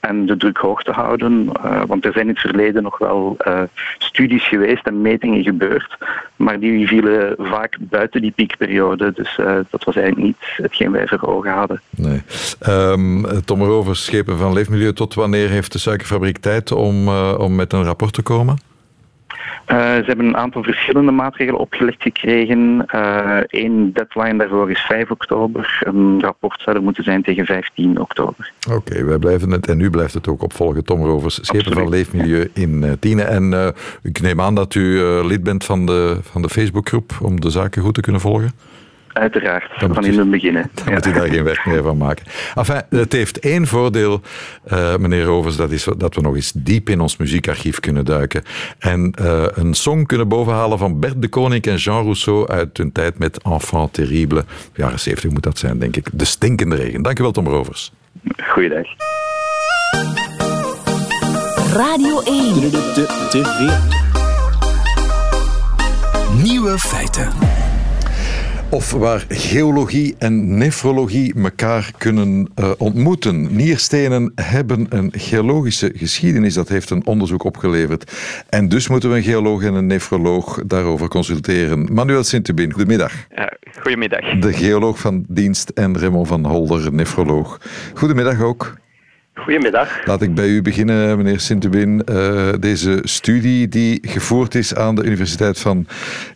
en 0.02 0.26
de 0.26 0.36
druk 0.36 0.56
hoog 0.56 0.82
te 0.82 0.90
houden. 0.90 1.50
Uh, 1.64 1.82
want 1.86 2.04
er 2.04 2.12
zijn 2.12 2.24
in 2.24 2.32
het 2.32 2.40
verleden 2.40 2.82
nog 2.82 2.98
wel 2.98 3.36
uh, 3.46 3.62
studies 3.98 4.48
geweest 4.48 4.86
en 4.86 5.00
metingen 5.00 5.42
gebeurd, 5.42 5.96
maar 6.36 6.60
die 6.60 6.86
vielen 6.86 7.34
vaak 7.38 7.76
buiten 7.80 8.20
die 8.20 8.30
piekperiode. 8.30 9.12
Dus 9.14 9.38
uh, 9.38 9.58
dat 9.70 9.84
was 9.84 9.96
eigenlijk 9.96 10.26
niet 10.26 10.36
hetgeen 10.40 10.92
wij 10.92 11.06
voor 11.06 11.28
ogen 11.28 11.50
hadden. 11.50 11.80
Nee. 11.90 12.22
Um, 12.68 13.24
Tom 13.44 13.62
Rovers, 13.62 14.04
schepen 14.04 14.38
van 14.38 14.52
Leefmilieu, 14.52 14.92
tot 14.92 15.14
wanneer 15.14 15.48
heeft 15.48 15.72
de 15.72 15.78
suikerfabriek 15.78 16.38
tijd 16.38 16.72
om, 16.72 17.08
om 17.36 17.54
met 17.54 17.72
een 17.72 17.84
rapport 17.84 18.12
te 18.12 18.22
komen? 18.22 18.71
Uh, 19.72 19.78
ze 19.78 20.04
hebben 20.06 20.26
een 20.26 20.36
aantal 20.36 20.62
verschillende 20.62 21.10
maatregelen 21.10 21.60
opgelegd 21.60 22.02
gekregen. 22.02 22.84
Eén 23.46 23.86
uh, 23.86 23.94
deadline 23.94 24.38
daarvoor 24.38 24.70
is 24.70 24.80
5 24.80 25.10
oktober. 25.10 25.82
Een 25.84 26.20
rapport 26.20 26.60
zou 26.60 26.76
er 26.76 26.82
moeten 26.82 27.04
zijn 27.04 27.22
tegen 27.22 27.46
15 27.46 28.00
oktober. 28.00 28.52
Oké, 28.68 28.76
okay, 28.76 29.04
wij 29.04 29.18
blijven 29.18 29.50
het 29.50 29.68
en 29.68 29.80
u 29.80 29.90
blijft 29.90 30.14
het 30.14 30.28
ook 30.28 30.42
opvolgen. 30.42 30.84
Tom 30.84 31.04
Rovers, 31.04 31.38
schepen 31.42 31.72
van 31.72 31.88
Leefmilieu 31.88 32.50
in 32.54 32.82
uh, 32.82 32.92
Tiene. 33.00 33.22
En 33.22 33.74
ik 34.02 34.20
neem 34.20 34.40
aan 34.40 34.54
dat 34.54 34.74
u 34.74 35.02
lid 35.02 35.42
bent 35.42 35.64
van 35.64 35.86
de, 35.86 36.18
van 36.22 36.42
de 36.42 36.48
Facebookgroep 36.48 37.12
om 37.22 37.40
de 37.40 37.50
zaken 37.50 37.82
goed 37.82 37.94
te 37.94 38.00
kunnen 38.00 38.20
volgen. 38.20 38.52
Uiteraard, 39.12 39.80
dan 39.80 39.94
van 39.94 40.04
in 40.04 40.18
het 40.18 40.30
begin. 40.30 40.52
Dan 40.54 40.64
ja. 40.84 40.92
moet 40.92 41.06
u 41.06 41.12
daar 41.12 41.28
geen 41.28 41.44
werk 41.44 41.66
meer 41.66 41.82
van 41.82 41.96
maken. 41.96 42.26
Enfin, 42.54 42.82
het 42.90 43.12
heeft 43.12 43.38
één 43.38 43.66
voordeel, 43.66 44.20
uh, 44.72 44.96
meneer 44.96 45.22
Rovers, 45.24 45.56
dat 45.56 45.70
is 45.70 45.88
dat 45.96 46.14
we 46.14 46.20
nog 46.20 46.34
eens 46.34 46.52
diep 46.52 46.88
in 46.88 47.00
ons 47.00 47.16
muziekarchief 47.16 47.80
kunnen 47.80 48.04
duiken. 48.04 48.42
En 48.78 49.14
uh, 49.20 49.44
een 49.54 49.74
song 49.74 50.06
kunnen 50.06 50.28
bovenhalen 50.28 50.78
van 50.78 51.00
Bert 51.00 51.22
de 51.22 51.28
Koning 51.28 51.64
en 51.64 51.76
Jean 51.76 52.02
Rousseau 52.02 52.48
uit 52.48 52.76
hun 52.76 52.92
tijd 52.92 53.18
met 53.18 53.42
Enfant 53.42 53.92
Terrible. 53.92 54.44
Jaren 54.74 55.00
70 55.00 55.30
moet 55.30 55.42
dat 55.42 55.58
zijn, 55.58 55.78
denk 55.78 55.96
ik. 55.96 56.08
De 56.12 56.24
stinkende 56.24 56.76
regen. 56.76 57.02
Dank 57.02 57.18
u 57.18 57.22
wel, 57.22 57.32
Tom 57.32 57.48
Rovers. 57.48 57.92
Goeiedag. 58.48 58.86
Radio 61.72 62.20
1. 62.20 62.70
Nieuwe 66.42 66.78
feiten. 66.78 67.61
Of 68.72 68.92
waar 68.92 69.24
geologie 69.28 70.14
en 70.18 70.58
nefrologie 70.58 71.34
elkaar 71.34 71.90
kunnen 71.98 72.50
uh, 72.60 72.70
ontmoeten. 72.78 73.56
Nierstenen 73.56 74.32
hebben 74.34 74.86
een 74.88 75.12
geologische 75.16 75.92
geschiedenis. 75.94 76.54
Dat 76.54 76.68
heeft 76.68 76.90
een 76.90 77.06
onderzoek 77.06 77.44
opgeleverd. 77.44 78.12
En 78.48 78.68
dus 78.68 78.88
moeten 78.88 79.10
we 79.10 79.16
een 79.16 79.22
geoloog 79.22 79.62
en 79.62 79.74
een 79.74 79.86
nefroloog 79.86 80.62
daarover 80.66 81.08
consulteren. 81.08 81.92
Manuel 81.92 82.24
Sint-Tubin, 82.24 82.72
goedemiddag. 82.72 83.12
Ja, 83.34 83.52
goedemiddag. 83.80 84.38
De 84.38 84.52
geoloog 84.52 84.98
van 84.98 85.24
dienst 85.28 85.68
en 85.68 85.98
Raymond 85.98 86.28
van 86.28 86.46
Holder, 86.46 86.92
nefroloog. 86.92 87.60
Goedemiddag 87.94 88.40
ook. 88.40 88.76
Goedemiddag. 89.34 90.06
Laat 90.06 90.22
ik 90.22 90.34
bij 90.34 90.48
u 90.48 90.62
beginnen, 90.62 91.16
meneer 91.16 91.40
Sintubin. 91.40 92.02
Uh, 92.10 92.48
deze 92.60 93.00
studie 93.02 93.68
die 93.68 93.98
gevoerd 94.02 94.54
is 94.54 94.74
aan 94.74 94.94
de 94.94 95.04
Universiteit 95.04 95.58
van 95.58 95.86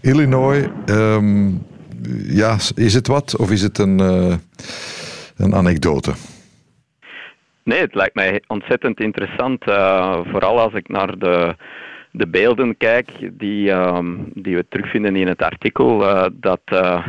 Illinois. 0.01 0.65
Um, 0.87 1.63
ja, 2.27 2.57
is 2.75 2.95
het 2.95 3.07
wat 3.07 3.37
of 3.37 3.51
is 3.51 3.63
het 3.63 3.79
een, 3.79 4.01
uh, 4.01 4.35
een 5.37 5.55
anekdote? 5.55 6.13
Nee, 7.67 7.81
het 7.81 7.95
lijkt 7.95 8.15
mij 8.15 8.43
ontzettend 8.47 9.01
interessant. 9.01 9.69
Uh, 9.69 10.21
vooral 10.25 10.61
als 10.61 10.73
ik 10.73 10.89
naar 10.89 11.19
de, 11.19 11.55
de 12.11 12.29
beelden 12.29 12.77
kijk 12.77 13.09
die, 13.33 13.71
um, 13.71 14.31
die 14.35 14.57
we 14.57 14.67
terugvinden 14.69 15.17
in 15.17 15.27
het 15.27 15.43
artikel. 15.43 16.03
Uh, 16.03 16.27
dat, 16.33 16.61
uh, 16.73 17.07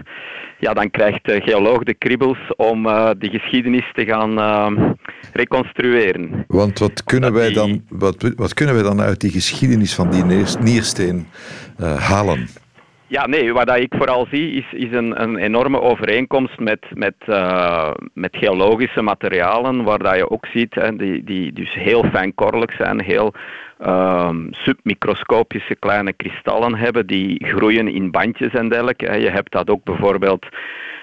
ja, 0.59 0.73
dan 0.73 0.89
krijgt 0.89 1.25
de 1.25 1.41
geoloog 1.41 1.83
de 1.83 1.93
kriebels 1.93 2.37
om 2.55 2.83
de 2.83 3.29
geschiedenis 3.31 3.91
te 3.93 4.05
gaan 4.05 4.39
ehm, 4.39 4.93
reconstrueren. 5.33 6.45
Want 6.47 6.79
wat 6.79 7.03
kunnen, 7.03 7.33
wij 7.33 7.53
dan, 7.53 7.83
wat, 7.89 8.33
wat 8.35 8.53
kunnen 8.53 8.75
wij 8.75 8.83
dan 8.83 9.01
uit 9.01 9.21
die 9.21 9.31
geschiedenis 9.31 9.95
van 9.95 10.09
die 10.09 10.23
niersteen 10.59 11.27
halen? 11.97 12.47
Ja, 13.09 13.27
nee, 13.27 13.53
wat 13.53 13.75
ik 13.75 13.93
vooral 13.97 14.27
zie 14.31 14.51
is, 14.51 14.65
is 14.71 14.91
een, 14.91 15.21
een 15.21 15.37
enorme 15.37 15.81
overeenkomst 15.81 16.59
met, 16.59 16.85
met, 16.93 17.15
uh, 17.25 17.91
met 18.13 18.37
geologische 18.37 19.01
materialen, 19.01 19.83
waar 19.83 19.97
dat 19.97 20.15
je 20.15 20.29
ook 20.29 20.45
ziet, 20.45 20.75
hè, 20.75 20.95
die, 20.95 21.23
die 21.23 21.53
dus 21.53 21.73
heel 21.73 22.03
fijnkorrelig 22.03 22.75
zijn, 22.75 23.01
heel 23.01 23.33
um, 23.85 24.47
submicroscopische 24.51 25.75
kleine 25.75 26.13
kristallen 26.13 26.75
hebben, 26.75 27.07
die 27.07 27.45
groeien 27.45 27.87
in 27.87 28.11
bandjes 28.11 28.53
en 28.53 28.69
dergelijke. 28.69 29.19
Je 29.19 29.29
hebt 29.29 29.51
dat 29.51 29.69
ook 29.69 29.83
bijvoorbeeld 29.83 30.45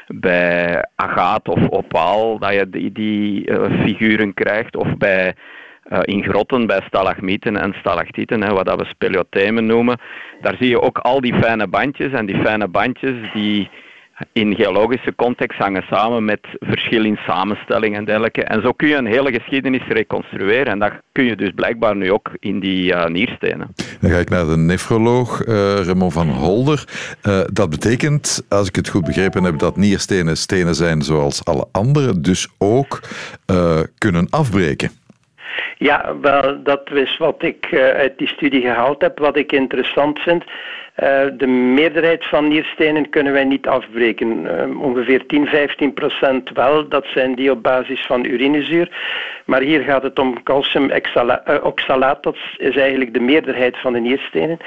bij 0.07 0.87
agaat 0.95 1.49
of 1.49 1.71
opaal, 1.71 2.39
dat 2.39 2.53
je 2.53 2.71
die, 2.71 2.93
die 2.93 3.51
uh, 3.51 3.83
figuren 3.83 4.35
krijgt, 4.35 4.77
of 4.77 4.97
bij 4.97 5.35
in 6.01 6.23
grotten 6.23 6.67
bij 6.67 6.83
stalagmieten 6.87 7.57
en 7.57 7.75
stalactieten, 7.79 8.43
hè, 8.43 8.53
wat 8.53 8.75
we 8.75 8.85
speleothemen 8.85 9.67
noemen. 9.67 10.01
Daar 10.41 10.57
zie 10.59 10.69
je 10.69 10.81
ook 10.81 10.99
al 10.99 11.21
die 11.21 11.35
fijne 11.35 11.67
bandjes 11.67 12.13
en 12.13 12.27
die 12.27 12.41
fijne 12.43 12.69
bandjes 12.69 13.33
die 13.33 13.71
in 14.33 14.55
geologische 14.55 15.15
context 15.15 15.59
hangen 15.59 15.83
samen 15.91 16.25
met 16.25 16.41
verschil 16.61 17.05
in 17.05 17.19
samenstelling 17.27 17.97
en 17.97 18.05
dergelijke. 18.05 18.45
En 18.45 18.63
zo 18.63 18.73
kun 18.73 18.89
je 18.89 18.95
een 18.95 19.07
hele 19.07 19.33
geschiedenis 19.33 19.87
reconstrueren. 19.89 20.67
En 20.67 20.79
dat 20.79 20.93
kun 21.13 21.25
je 21.25 21.37
dus 21.37 21.51
blijkbaar 21.55 21.97
nu 21.97 22.13
ook 22.13 22.31
in 22.39 22.61
die 22.61 22.93
uh, 22.93 23.07
nierstenen. 23.07 23.75
Dan 24.01 24.11
ga 24.11 24.19
ik 24.19 24.29
naar 24.29 24.47
de 24.47 24.57
nefroloog 24.57 25.47
uh, 25.47 25.75
Raymond 25.75 26.13
van 26.13 26.29
Holder. 26.29 26.85
Dat 27.53 27.71
betekent, 27.71 28.47
als 28.49 28.69
ik 28.69 28.77
het 28.77 28.89
goed 28.89 29.05
begrepen 29.05 29.45
heb, 29.45 29.59
dat 29.59 29.77
nierstenen 29.77 30.37
stenen 30.37 30.75
zijn 30.75 31.03
zoals 31.03 31.45
alle 31.45 31.67
andere, 31.73 32.21
dus 32.21 32.49
ook 32.59 33.01
kunnen 33.99 34.27
afbreken. 34.31 34.91
Ja, 35.85 36.17
wel, 36.21 36.63
dat 36.63 36.91
is 36.93 37.17
wat 37.17 37.43
ik 37.43 37.71
uh, 37.71 37.89
uit 37.89 38.19
die 38.19 38.29
studie 38.29 38.61
gehaald 38.61 39.01
heb. 39.01 39.19
Wat 39.19 39.37
ik 39.37 39.53
interessant 39.53 40.19
vind. 40.19 40.45
Uh, 40.45 41.25
de 41.33 41.47
meerderheid 41.47 42.25
van 42.25 42.49
nierstenen 42.49 43.11
kunnen 43.11 43.33
wij 43.33 43.45
niet 43.45 43.67
afbreken. 43.67 44.45
Uh, 44.45 44.81
ongeveer 44.81 45.27
10, 45.27 45.47
15 45.47 45.95
procent 45.95 46.51
wel. 46.51 46.89
Dat 46.89 47.07
zijn 47.07 47.35
die 47.35 47.51
op 47.51 47.63
basis 47.63 48.07
van 48.07 48.25
urinezuur. 48.25 48.89
Maar 49.45 49.61
hier 49.61 49.81
gaat 49.81 50.03
het 50.03 50.19
om 50.19 50.43
calciumoxalaat. 50.43 52.23
dat 52.23 52.37
is 52.57 52.77
eigenlijk 52.77 53.15
de 53.15 53.21
meerderheid 53.21 53.77
van 53.79 53.93
de 53.93 54.01
nierstenen. 54.01 54.59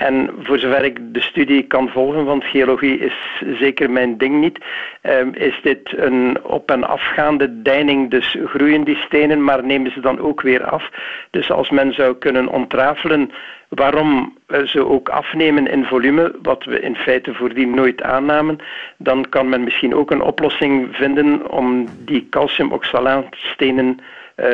En 0.00 0.30
voor 0.42 0.58
zover 0.58 0.84
ik 0.84 0.98
de 1.14 1.20
studie 1.20 1.62
kan 1.62 1.88
volgen, 1.88 2.24
want 2.24 2.44
geologie 2.44 2.98
is 2.98 3.42
zeker 3.58 3.90
mijn 3.90 4.18
ding 4.18 4.40
niet, 4.40 4.58
ehm, 5.00 5.28
is 5.32 5.60
dit 5.62 5.98
een 5.98 6.38
op- 6.42 6.70
en 6.70 6.84
afgaande 6.84 7.62
deining. 7.62 8.10
Dus 8.10 8.36
groeien 8.44 8.84
die 8.84 8.96
stenen, 8.96 9.44
maar 9.44 9.64
nemen 9.64 9.92
ze 9.92 10.00
dan 10.00 10.18
ook 10.20 10.40
weer 10.40 10.64
af. 10.64 10.90
Dus 11.30 11.50
als 11.50 11.70
men 11.70 11.94
zou 11.94 12.14
kunnen 12.14 12.48
ontrafelen 12.48 13.30
waarom 13.68 14.38
ze 14.64 14.86
ook 14.86 15.08
afnemen 15.08 15.66
in 15.66 15.84
volume, 15.84 16.34
wat 16.42 16.64
we 16.64 16.80
in 16.80 16.96
feite 16.96 17.34
voordien 17.34 17.74
nooit 17.74 18.02
aannamen, 18.02 18.58
dan 18.98 19.28
kan 19.28 19.48
men 19.48 19.64
misschien 19.64 19.94
ook 19.94 20.10
een 20.10 20.22
oplossing 20.22 20.88
vinden 20.96 21.50
om 21.50 21.86
die 22.04 22.26
calciumoxalaatstenen 22.30 23.98
uh, 24.36 24.46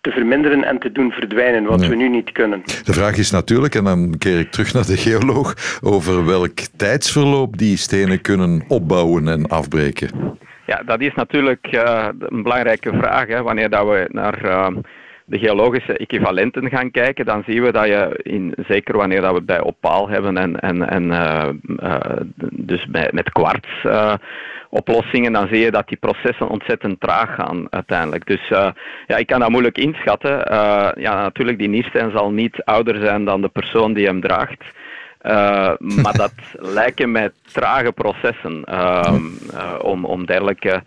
te 0.00 0.10
verminderen 0.10 0.64
en 0.64 0.78
te 0.78 0.92
doen 0.92 1.10
verdwijnen, 1.10 1.64
wat 1.64 1.86
we 1.86 1.94
nu 1.94 2.08
niet 2.08 2.32
kunnen. 2.32 2.62
De 2.84 2.92
vraag 2.92 3.16
is 3.16 3.30
natuurlijk, 3.30 3.74
en 3.74 3.84
dan 3.84 4.14
keer 4.18 4.38
ik 4.38 4.50
terug 4.50 4.72
naar 4.74 4.86
de 4.86 4.96
geoloog, 4.96 5.78
over 5.82 6.26
welk 6.26 6.58
tijdsverloop 6.76 7.58
die 7.58 7.76
stenen 7.76 8.20
kunnen 8.20 8.64
opbouwen 8.68 9.28
en 9.28 9.46
afbreken. 9.46 10.36
Ja, 10.66 10.82
dat 10.86 11.00
is 11.00 11.14
natuurlijk 11.14 11.66
uh, 11.70 12.08
een 12.18 12.42
belangrijke 12.42 12.92
vraag. 12.92 13.26
Hè. 13.26 13.42
Wanneer 13.42 13.70
dat 13.70 13.86
we 13.86 14.06
naar 14.08 14.44
uh, 14.44 14.66
de 15.24 15.38
geologische 15.38 15.96
equivalenten 15.96 16.68
gaan 16.68 16.90
kijken, 16.90 17.24
dan 17.24 17.42
zien 17.46 17.62
we 17.62 17.72
dat 17.72 17.86
je, 17.86 18.20
in, 18.22 18.54
zeker 18.68 18.96
wanneer 18.96 19.20
dat 19.20 19.34
we 19.34 19.42
bij 19.42 19.62
opaal 19.62 20.08
hebben 20.08 20.36
en, 20.36 20.60
en, 20.60 20.88
en 20.88 21.04
uh, 21.04 21.48
dus 22.50 22.86
bij, 22.86 23.08
met 23.12 23.30
kwarts 23.32 23.68
oplossingen, 24.70 25.32
dan 25.32 25.48
zie 25.48 25.58
je 25.58 25.70
dat 25.70 25.88
die 25.88 25.96
processen 25.96 26.48
ontzettend 26.48 27.00
traag 27.00 27.34
gaan 27.34 27.66
uiteindelijk. 27.70 28.26
Dus 28.26 28.50
uh, 28.50 28.68
ja, 29.06 29.16
ik 29.16 29.26
kan 29.26 29.40
dat 29.40 29.50
moeilijk 29.50 29.78
inschatten. 29.78 30.30
Uh, 30.30 30.88
ja, 30.94 31.22
natuurlijk, 31.22 31.58
die 31.58 31.68
niersteen 31.68 32.10
zal 32.10 32.30
niet 32.30 32.64
ouder 32.64 33.00
zijn 33.00 33.24
dan 33.24 33.40
de 33.40 33.48
persoon 33.48 33.92
die 33.92 34.06
hem 34.06 34.20
draagt. 34.20 34.64
Uh, 35.22 35.72
maar 35.78 36.16
dat 36.16 36.32
lijken 36.80 37.10
mij 37.10 37.30
trage 37.52 37.92
processen 37.92 38.64
ehm, 38.64 39.24
om, 39.82 40.04
om 40.04 40.26
dergelijke 40.26 40.82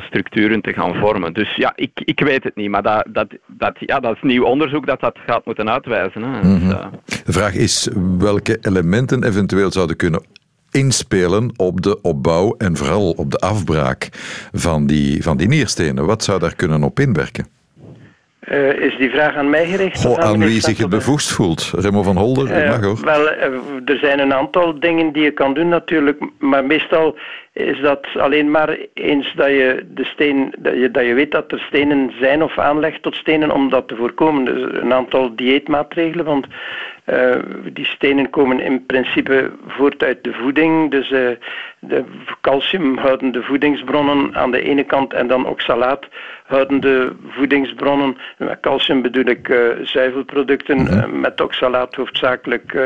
structuren 0.00 0.60
te 0.60 0.72
gaan 0.72 0.94
vormen. 0.94 1.32
Dus 1.32 1.56
ja, 1.56 1.72
ik, 1.76 1.90
ik 1.94 2.20
weet 2.20 2.44
het 2.44 2.56
niet, 2.56 2.70
maar 2.70 2.82
dat, 2.82 3.04
dat, 3.08 3.26
dat, 3.46 3.76
ja, 3.78 4.00
dat 4.00 4.14
is 4.14 4.22
nieuw 4.22 4.44
onderzoek 4.44 4.86
dat 4.86 5.00
dat 5.00 5.18
gaat 5.26 5.44
moeten 5.44 5.70
uitwijzen. 5.70 6.22
Hè. 6.22 6.42
Mm 6.42 6.58
-hmm. 6.58 6.68
dus, 7.04 7.22
de 7.24 7.32
vraag 7.32 7.54
is 7.54 7.88
welke 8.18 8.58
elementen 8.60 9.24
eventueel 9.24 9.72
zouden 9.72 9.96
kunnen 9.96 10.22
inspelen 10.74 11.52
op 11.56 11.82
de 11.82 12.00
opbouw 12.02 12.54
en 12.58 12.76
vooral 12.76 13.10
op 13.10 13.30
de 13.30 13.38
afbraak 13.38 14.08
van 14.52 14.86
die, 14.86 15.22
van 15.22 15.36
die 15.36 15.48
nierstenen. 15.48 16.06
Wat 16.06 16.24
zou 16.24 16.38
daar 16.38 16.54
kunnen 16.56 16.82
op 16.82 17.00
inwerken? 17.00 17.46
Uh, 18.50 18.78
is 18.78 18.96
die 18.96 19.10
vraag 19.10 19.34
aan 19.34 19.50
mij 19.50 19.66
gericht? 19.66 20.00
Goh, 20.00 20.18
aan, 20.18 20.38
wie 20.38 20.60
zich 20.60 20.78
het 20.78 20.88
bevoegd 20.88 21.32
voelt. 21.32 21.72
Remo 21.76 22.02
van 22.02 22.16
Holder, 22.16 22.62
uh, 22.62 22.68
mag 22.68 22.80
hoor. 22.80 23.00
Wel, 23.04 23.32
uh, 23.32 23.44
er 23.84 23.98
zijn 23.98 24.18
een 24.18 24.34
aantal 24.34 24.80
dingen 24.80 25.12
die 25.12 25.22
je 25.22 25.30
kan 25.30 25.54
doen 25.54 25.68
natuurlijk, 25.68 26.22
maar 26.38 26.64
meestal 26.64 27.16
is 27.52 27.80
dat 27.80 28.06
alleen 28.16 28.50
maar 28.50 28.78
eens 28.94 29.32
dat 29.36 29.48
je, 29.48 29.86
de 29.94 30.04
steen, 30.04 30.54
dat 30.58 30.74
je, 30.74 30.90
dat 30.90 31.04
je 31.04 31.14
weet 31.14 31.30
dat 31.30 31.52
er 31.52 31.58
stenen 31.58 32.12
zijn 32.20 32.42
of 32.42 32.58
aanleg 32.58 33.00
tot 33.00 33.14
stenen 33.14 33.50
om 33.50 33.70
dat 33.70 33.88
te 33.88 33.96
voorkomen. 33.96 34.44
Dus 34.44 34.82
een 34.82 34.92
aantal 34.92 35.36
dieetmaatregelen, 35.36 36.24
want 36.24 36.46
uh, 37.06 37.36
die 37.72 37.84
stenen 37.84 38.30
komen 38.30 38.60
in 38.60 38.86
principe 38.86 39.50
voort 39.66 40.02
uit 40.02 40.24
de 40.24 40.32
voeding. 40.32 40.90
Dus 40.90 41.10
uh, 41.10 41.28
de 41.78 42.04
calcium 42.40 42.98
houden 42.98 43.32
de 43.32 43.42
voedingsbronnen 43.42 44.34
aan 44.34 44.50
de 44.50 44.62
ene 44.62 44.84
kant 44.84 45.12
en 45.12 45.26
dan 45.26 45.46
oxalaat 45.46 46.08
houden 46.44 46.80
de 46.80 47.12
voedingsbronnen. 47.28 48.16
Met 48.36 48.60
calcium 48.60 49.02
bedoel 49.02 49.24
ik 49.24 49.48
uh, 49.48 49.58
zuivelproducten, 49.82 50.78
mm 50.78 50.86
-hmm. 50.86 51.20
met 51.20 51.40
oxalaat 51.40 51.94
hoofdzakelijk 51.94 52.78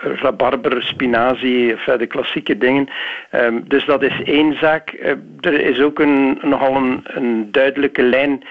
rabarber, 0.00 0.82
spinazie, 0.82 1.76
de 1.98 2.06
klassieke 2.06 2.58
dingen. 2.58 2.88
Um, 3.34 3.64
dus 3.68 3.84
dat 3.84 4.02
is 4.02 4.22
één 4.24 4.58
zaak. 4.58 4.92
er 5.40 5.60
is 5.60 5.80
ook 5.80 5.98
een, 5.98 6.38
nogal 6.42 6.76
een, 6.76 7.00
een 7.04 7.48
duidelijke 7.50 8.02
lijn 8.02 8.42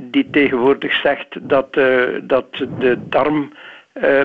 die 0.00 0.30
tegenwoordig 0.30 0.94
zegt 0.94 1.48
dat, 1.48 1.74
dat 2.22 2.46
de 2.78 2.98
darm 3.08 3.52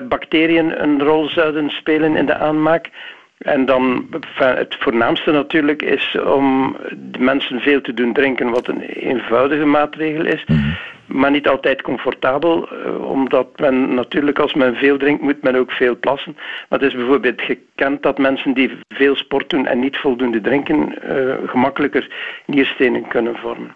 bacteriën 0.08 0.82
een 0.82 1.02
rol 1.02 1.28
zouden 1.28 1.70
spelen 1.70 2.16
in 2.16 2.26
de 2.26 2.34
aanmaak. 2.34 2.90
En 3.38 3.64
dan 3.64 4.08
het 4.34 4.76
voornaamste 4.78 5.30
natuurlijk 5.30 5.82
is 5.82 6.18
om 6.24 6.76
de 6.96 7.18
mensen 7.18 7.60
veel 7.60 7.80
te 7.80 7.94
doen 7.94 8.12
drinken, 8.12 8.50
wat 8.50 8.68
een 8.68 8.80
eenvoudige 8.80 9.64
maatregel 9.64 10.24
is. 10.24 10.44
Mhm 10.46 10.72
maar 11.08 11.30
niet 11.30 11.48
altijd 11.48 11.82
comfortabel, 11.82 12.68
uh, 12.72 13.10
omdat 13.10 13.58
men 13.58 13.94
natuurlijk 13.94 14.38
als 14.38 14.54
men 14.54 14.76
veel 14.76 14.98
drinkt, 14.98 15.22
moet 15.22 15.42
men 15.42 15.56
ook 15.56 15.70
veel 15.70 15.96
plassen. 15.98 16.36
Maar 16.68 16.78
het 16.78 16.88
is 16.88 16.94
bijvoorbeeld 16.94 17.40
gekend 17.40 18.02
dat 18.02 18.18
mensen 18.18 18.52
die 18.52 18.78
veel 18.88 19.16
sport 19.16 19.50
doen 19.50 19.66
en 19.66 19.78
niet 19.78 19.96
voldoende 19.96 20.40
drinken, 20.40 20.94
uh, 21.10 21.34
gemakkelijker 21.46 22.08
nierstenen 22.46 23.08
kunnen 23.08 23.36
vormen. 23.36 23.74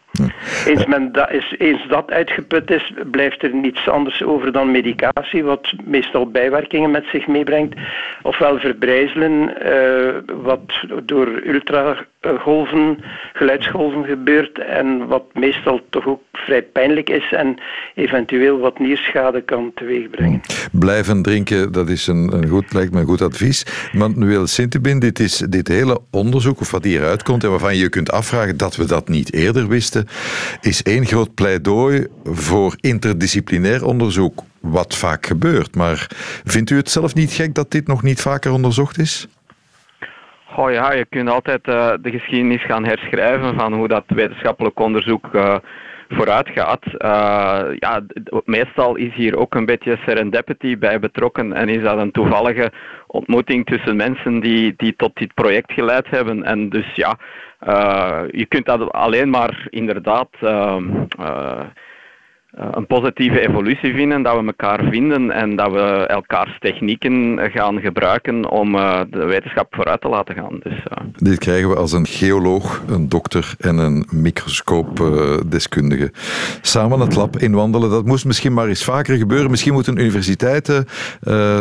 Eens, 0.66 0.86
men 0.86 1.12
da 1.12 1.28
is, 1.28 1.54
eens 1.58 1.88
dat 1.88 2.10
uitgeput 2.10 2.70
is, 2.70 2.92
blijft 3.10 3.42
er 3.42 3.54
niets 3.54 3.88
anders 3.88 4.22
over 4.22 4.52
dan 4.52 4.70
medicatie, 4.70 5.44
wat 5.44 5.72
meestal 5.84 6.30
bijwerkingen 6.30 6.90
met 6.90 7.04
zich 7.12 7.26
meebrengt. 7.26 7.74
Ofwel 8.22 8.58
verbrijzelen, 8.58 9.54
uh, 9.66 10.34
wat 10.42 10.60
door 11.04 11.42
ultragolven, 11.46 12.98
geluidsgolven 13.32 14.04
gebeurt 14.04 14.58
en 14.58 15.06
wat 15.06 15.24
meestal 15.34 15.80
toch 15.90 16.06
ook 16.06 16.22
vrij 16.32 16.62
pijnlijk 16.62 17.10
is 17.10 17.32
en 17.32 17.56
eventueel 17.94 18.58
wat 18.58 18.78
nierschade 18.78 19.40
kan 19.40 19.70
teweegbrengen. 19.74 20.40
Blijven 20.72 21.22
drinken, 21.22 21.72
dat 21.72 21.88
is 21.88 22.06
een, 22.06 22.32
een 22.32 22.48
goed, 22.48 22.72
lijkt 22.72 22.92
me 22.92 23.00
een 23.00 23.06
goed 23.06 23.22
advies. 23.22 23.66
Manuel 23.92 24.46
Sintebin, 24.46 24.98
dit 24.98 25.18
is 25.18 25.36
dit 25.36 25.68
hele 25.68 25.98
onderzoek, 26.10 26.60
of 26.60 26.70
wat 26.70 26.84
hieruit 26.84 27.22
komt 27.22 27.44
en 27.44 27.50
waarvan 27.50 27.76
je 27.76 27.88
kunt 27.88 28.10
afvragen 28.10 28.56
dat 28.56 28.76
we 28.76 28.84
dat 28.86 29.08
niet 29.08 29.32
eerder 29.32 29.68
wisten, 29.68 30.01
is 30.60 30.82
één 30.82 31.06
groot 31.06 31.34
pleidooi 31.34 32.06
voor 32.24 32.76
interdisciplinair 32.80 33.84
onderzoek, 33.84 34.42
wat 34.60 34.96
vaak 34.96 35.26
gebeurt. 35.26 35.76
Maar 35.76 36.06
vindt 36.44 36.70
u 36.70 36.76
het 36.76 36.90
zelf 36.90 37.14
niet 37.14 37.32
gek 37.32 37.54
dat 37.54 37.70
dit 37.70 37.86
nog 37.86 38.02
niet 38.02 38.20
vaker 38.20 38.52
onderzocht 38.52 38.98
is? 38.98 39.28
Oh 40.56 40.70
ja, 40.70 40.92
je 40.92 41.04
kunt 41.04 41.28
altijd 41.28 41.68
uh, 41.68 41.92
de 42.00 42.10
geschiedenis 42.10 42.64
gaan 42.64 42.84
herschrijven 42.84 43.54
van 43.54 43.72
hoe 43.72 43.88
dat 43.88 44.04
wetenschappelijk 44.06 44.80
onderzoek 44.80 45.28
uh, 45.32 45.56
vooruit 46.12 46.48
gaat. 46.54 46.84
Uh, 46.86 47.76
ja, 47.78 48.00
meestal 48.44 48.96
is 48.96 49.14
hier 49.14 49.36
ook 49.36 49.54
een 49.54 49.66
beetje 49.66 49.98
serendipity 50.06 50.78
bij 50.78 50.98
betrokken 50.98 51.52
en 51.52 51.68
is 51.68 51.82
dat 51.82 51.98
een 51.98 52.10
toevallige 52.10 52.72
ontmoeting 53.06 53.66
tussen 53.66 53.96
mensen 53.96 54.40
die, 54.40 54.74
die 54.76 54.96
tot 54.96 55.16
dit 55.16 55.34
project 55.34 55.72
geleid 55.72 56.06
hebben. 56.08 56.44
En 56.44 56.68
dus 56.68 56.94
ja, 56.94 57.18
je 58.30 58.46
kunt 58.48 58.66
dat 58.66 58.92
alleen 58.92 59.30
maar 59.30 59.66
inderdaad 59.70 60.28
ehm, 60.40 60.88
eh, 61.18 61.60
een 62.52 62.86
positieve 62.86 63.48
evolutie 63.48 63.94
vinden, 63.94 64.22
dat 64.22 64.40
we 64.40 64.46
elkaar 64.46 64.84
vinden 64.90 65.30
en 65.30 65.56
dat 65.56 65.72
we 65.72 66.06
elkaars 66.06 66.56
technieken 66.58 67.38
gaan 67.52 67.80
gebruiken 67.80 68.50
om 68.50 68.74
uh, 68.74 69.00
de 69.10 69.24
wetenschap 69.24 69.74
vooruit 69.74 70.00
te 70.00 70.08
laten 70.08 70.34
gaan. 70.34 70.58
Dus, 70.62 70.72
uh. 70.72 70.98
Dit 71.16 71.38
krijgen 71.38 71.68
we 71.68 71.76
als 71.76 71.92
een 71.92 72.06
geoloog, 72.06 72.82
een 72.88 73.08
dokter 73.08 73.54
en 73.58 73.78
een 73.78 74.06
microscoopdeskundige 74.10 76.12
samen 76.60 77.00
het 77.00 77.14
lab 77.14 77.36
inwandelen. 77.36 77.90
Dat 77.90 78.04
moest 78.04 78.24
misschien 78.24 78.52
maar 78.52 78.68
eens 78.68 78.84
vaker 78.84 79.16
gebeuren. 79.16 79.50
Misschien 79.50 79.72
moeten 79.72 79.98
universiteiten, 79.98 80.86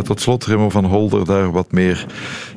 tot 0.03 0.21
slot 0.21 0.45
Remo 0.45 0.69
van 0.69 0.85
Holder, 0.85 1.25
daar 1.25 1.51
wat 1.51 1.71
meer, 1.71 2.05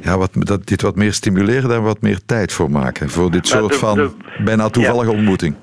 ja, 0.00 0.19
wat, 0.19 0.31
dat, 0.33 0.67
dit 0.67 0.83
wat 0.83 0.97
meer 0.97 1.12
stimuleren, 1.12 1.69
daar 1.69 1.83
wat 1.83 2.00
meer 2.00 2.21
tijd 2.26 2.53
voor 2.53 2.71
maken. 2.71 3.11
Voor 3.11 3.31
dit 3.31 3.47
soort 3.47 3.76
van 3.76 4.12
bijna 4.45 4.69
toevallige 4.69 5.11
ontmoeting. 5.11 5.55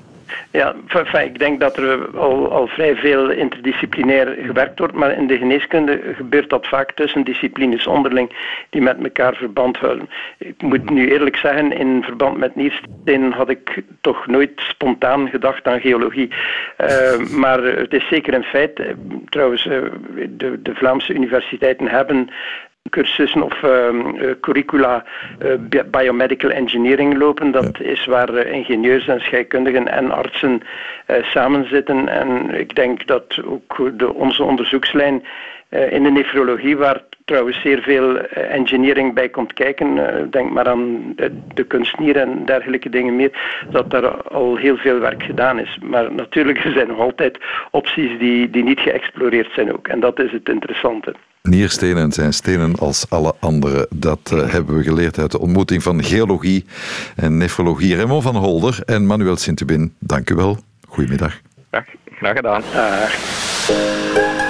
Ja, 0.51 0.75
ik 1.23 1.39
denk 1.39 1.59
dat 1.59 1.77
er 1.77 2.17
al, 2.17 2.51
al 2.51 2.67
vrij 2.67 2.95
veel 2.95 3.29
interdisciplinair 3.29 4.37
gewerkt 4.45 4.79
wordt, 4.79 4.93
maar 4.93 5.11
in 5.11 5.27
de 5.27 5.37
geneeskunde 5.37 6.01
gebeurt 6.15 6.49
dat 6.49 6.67
vaak 6.67 6.91
tussen 6.91 7.23
disciplines 7.23 7.87
onderling 7.87 8.31
die 8.69 8.81
met 8.81 8.97
elkaar 9.03 9.35
verband 9.35 9.77
houden. 9.77 10.09
Ik 10.37 10.61
moet 10.61 10.89
nu 10.89 11.11
eerlijk 11.11 11.35
zeggen, 11.35 11.71
in 11.71 12.03
verband 12.03 12.37
met 12.37 12.55
Nierstein 12.55 13.31
had 13.31 13.49
ik 13.49 13.83
toch 14.01 14.27
nooit 14.27 14.51
spontaan 14.55 15.29
gedacht 15.29 15.67
aan 15.67 15.79
geologie. 15.79 16.29
Uh, 16.77 17.17
maar 17.37 17.63
het 17.63 17.93
is 17.93 18.07
zeker 18.07 18.33
een 18.33 18.43
feit. 18.43 18.79
Eh, 18.79 18.87
trouwens, 19.29 19.63
de, 19.63 20.61
de 20.61 20.75
Vlaamse 20.75 21.13
universiteiten 21.13 21.87
hebben 21.87 22.29
cursussen 22.89 23.43
of 23.43 23.63
uh, 23.63 23.89
curricula 24.41 25.03
uh, 25.39 25.83
biomedical 25.91 26.49
engineering 26.49 27.17
lopen. 27.17 27.51
Dat 27.51 27.79
is 27.79 28.05
waar 28.05 28.33
uh, 28.33 28.53
ingenieurs 28.53 29.07
en 29.07 29.19
scheikundigen 29.19 29.87
en 29.87 30.11
artsen 30.11 30.61
samen 31.21 31.67
zitten. 31.67 32.07
En 32.07 32.59
ik 32.59 32.75
denk 32.75 33.07
dat 33.07 33.43
ook 33.45 33.91
de, 33.97 34.13
onze 34.13 34.43
onderzoekslijn 34.43 35.23
in 35.69 36.03
de 36.03 36.11
nefrologie, 36.11 36.77
waar 36.77 37.01
trouwens 37.25 37.61
zeer 37.61 37.81
veel 37.81 38.17
engineering 38.27 39.13
bij 39.13 39.29
komt 39.29 39.53
kijken, 39.53 39.87
denk 40.31 40.51
maar 40.51 40.67
aan 40.67 41.13
de 41.53 41.63
kunstnier 41.63 42.17
en 42.17 42.45
dergelijke 42.45 42.89
dingen 42.89 43.15
meer, 43.15 43.31
dat 43.71 43.89
daar 43.89 44.23
al 44.23 44.55
heel 44.55 44.77
veel 44.77 44.99
werk 44.99 45.23
gedaan 45.23 45.59
is. 45.59 45.77
Maar 45.83 46.13
natuurlijk 46.13 46.63
er 46.63 46.71
zijn 46.71 46.87
nog 46.87 46.99
altijd 46.99 47.37
opties 47.71 48.19
die, 48.19 48.49
die 48.49 48.63
niet 48.63 48.79
geëxploreerd 48.79 49.51
zijn 49.53 49.73
ook. 49.73 49.87
En 49.87 49.99
dat 49.99 50.19
is 50.19 50.31
het 50.31 50.49
interessante. 50.49 51.15
Nierstenen 51.41 52.11
zijn 52.11 52.33
stenen 52.33 52.75
als 52.75 53.09
alle 53.09 53.33
andere. 53.39 53.87
Dat 53.89 54.31
uh, 54.33 54.51
hebben 54.51 54.77
we 54.77 54.83
geleerd 54.83 55.19
uit 55.19 55.31
de 55.31 55.39
ontmoeting 55.39 55.83
van 55.83 56.03
geologie 56.03 56.65
en 57.15 57.37
nefrologie. 57.37 57.95
Raymond 57.95 58.23
van 58.23 58.35
Holder 58.35 58.79
en 58.85 59.05
Manuel 59.05 59.37
Sintubin, 59.37 59.93
dank 59.99 60.29
u 60.29 60.35
wel. 60.35 60.57
Goedemiddag. 60.87 61.39
Graag, 61.69 61.85
graag 62.11 62.35
gedaan. 62.35 62.61
Nieuwe 63.67 64.40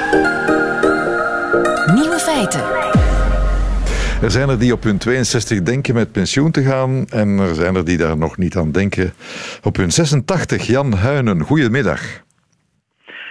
feiten. 2.41 2.89
Er 4.21 4.32
zijn 4.32 4.49
er 4.49 4.60
die 4.60 4.73
op 4.73 4.84
hun 4.84 4.97
62 4.97 5.63
denken 5.63 5.93
met 5.93 6.12
pensioen 6.12 6.51
te 6.51 6.62
gaan 6.62 7.06
en 7.10 7.39
er 7.39 7.56
zijn 7.56 7.75
er 7.75 7.86
die 7.86 7.97
daar 7.97 8.17
nog 8.17 8.38
niet 8.38 8.56
aan 8.56 8.71
denken. 8.71 9.13
Op 9.63 9.75
hun 9.75 9.91
86, 9.91 10.67
Jan 10.67 10.93
Huinen, 10.93 11.41
goedemiddag. 11.41 12.01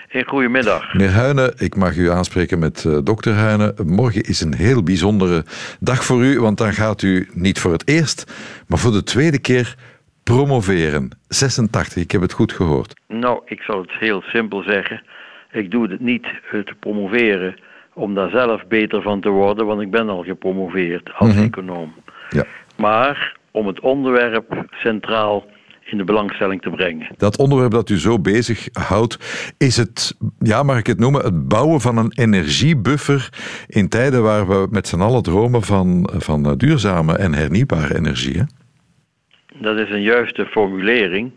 Hey, 0.09 0.25
goedemiddag. 0.27 0.93
Meneer 0.93 1.11
Huinen, 1.11 1.53
ik 1.57 1.77
mag 1.77 1.97
u 1.97 2.11
aanspreken 2.11 2.59
met 2.59 2.85
uh, 2.85 2.99
dokter 3.05 3.33
Huinen. 3.33 3.75
Morgen 3.87 4.23
is 4.23 4.41
een 4.41 4.55
heel 4.55 4.83
bijzondere 4.83 5.45
dag 5.81 6.05
voor 6.05 6.25
u, 6.25 6.41
want 6.41 6.59
dan 6.59 6.73
gaat 6.73 7.03
u 7.03 7.29
niet 7.33 7.59
voor 7.59 7.73
het 7.73 7.89
eerst, 7.89 8.33
maar 8.69 8.79
voor 8.79 8.93
de 8.93 9.03
tweede 9.03 9.41
keer 9.41 9.75
promoveren. 10.23 11.11
86, 11.29 12.03
ik 12.03 12.11
heb 12.11 12.21
het 12.21 12.33
goed 12.33 12.53
gehoord. 12.53 13.01
Nou, 13.09 13.43
ik 13.45 13.61
zal 13.61 13.81
het 13.81 13.93
heel 13.93 14.21
simpel 14.21 14.63
zeggen. 14.63 15.03
Ik 15.53 15.71
doe 15.71 15.91
het 15.91 16.01
niet 16.01 16.27
uh, 16.27 16.61
te 16.61 16.75
promoveren 16.81 17.57
om 17.95 18.15
daar 18.15 18.31
zelf 18.31 18.67
beter 18.67 19.03
van 19.03 19.21
te 19.21 19.29
worden, 19.29 19.67
want 19.67 19.81
ik 19.81 19.91
ben 19.91 20.09
al 20.09 20.23
gepromoveerd 20.23 21.11
als 21.15 21.29
mm-hmm. 21.29 21.45
econoom. 21.45 21.95
Ja. 22.29 22.45
Maar 22.77 23.37
om 23.51 23.67
het 23.67 23.81
onderwerp 23.81 24.65
centraal 24.71 25.45
in 25.85 25.99
de 25.99 26.05
belangstelling 26.05 26.63
te 26.63 26.71
brengen. 26.71 27.09
Dat 27.17 27.39
onderwerp 27.39 27.71
dat 27.71 27.89
u 27.89 27.99
zo 27.99 28.19
bezig 28.19 28.69
houdt, 28.73 29.19
is 29.59 29.77
het, 29.77 30.17
ja, 30.39 30.63
mag 30.63 30.79
ik 30.79 30.87
het 30.87 30.99
noemen, 30.99 31.25
het 31.25 31.49
bouwen 31.49 31.81
van 31.81 31.97
een 31.97 32.13
energiebuffer 32.15 33.29
in 33.67 33.89
tijden 33.89 34.23
waar 34.23 34.49
we 34.49 34.67
met 34.71 34.89
z'n 34.89 35.01
allen 35.01 35.23
dromen 35.23 35.63
van, 35.63 36.11
van 36.17 36.57
duurzame 36.57 37.17
en 37.17 37.35
hernieuwbare 37.35 37.97
energie. 37.97 38.39
Hè? 38.39 38.45
Dat 39.61 39.79
is 39.79 39.91
een 39.91 40.03
juiste 40.03 40.47
formulering. 40.47 41.33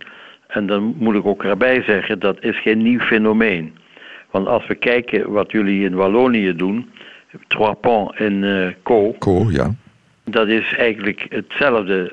En 0.47 0.67
dan 0.67 0.95
moet 0.97 1.15
ik 1.15 1.25
ook 1.25 1.43
erbij 1.43 1.83
zeggen, 1.83 2.19
dat 2.19 2.43
is 2.43 2.61
geen 2.61 2.81
nieuw 2.81 2.99
fenomeen. 2.99 3.77
Want 4.33 4.47
als 4.47 4.67
we 4.67 4.75
kijken 4.75 5.31
wat 5.31 5.51
jullie 5.51 5.85
in 5.85 5.95
Wallonië 5.95 6.55
doen, 6.55 6.89
Trois 7.47 7.75
Ponts 7.81 8.17
en 8.17 8.43
uh, 8.43 8.67
Co. 8.83 9.15
Co, 9.19 9.45
ja. 9.49 9.73
Dat 10.23 10.47
is 10.47 10.75
eigenlijk 10.75 11.25
hetzelfde 11.29 12.11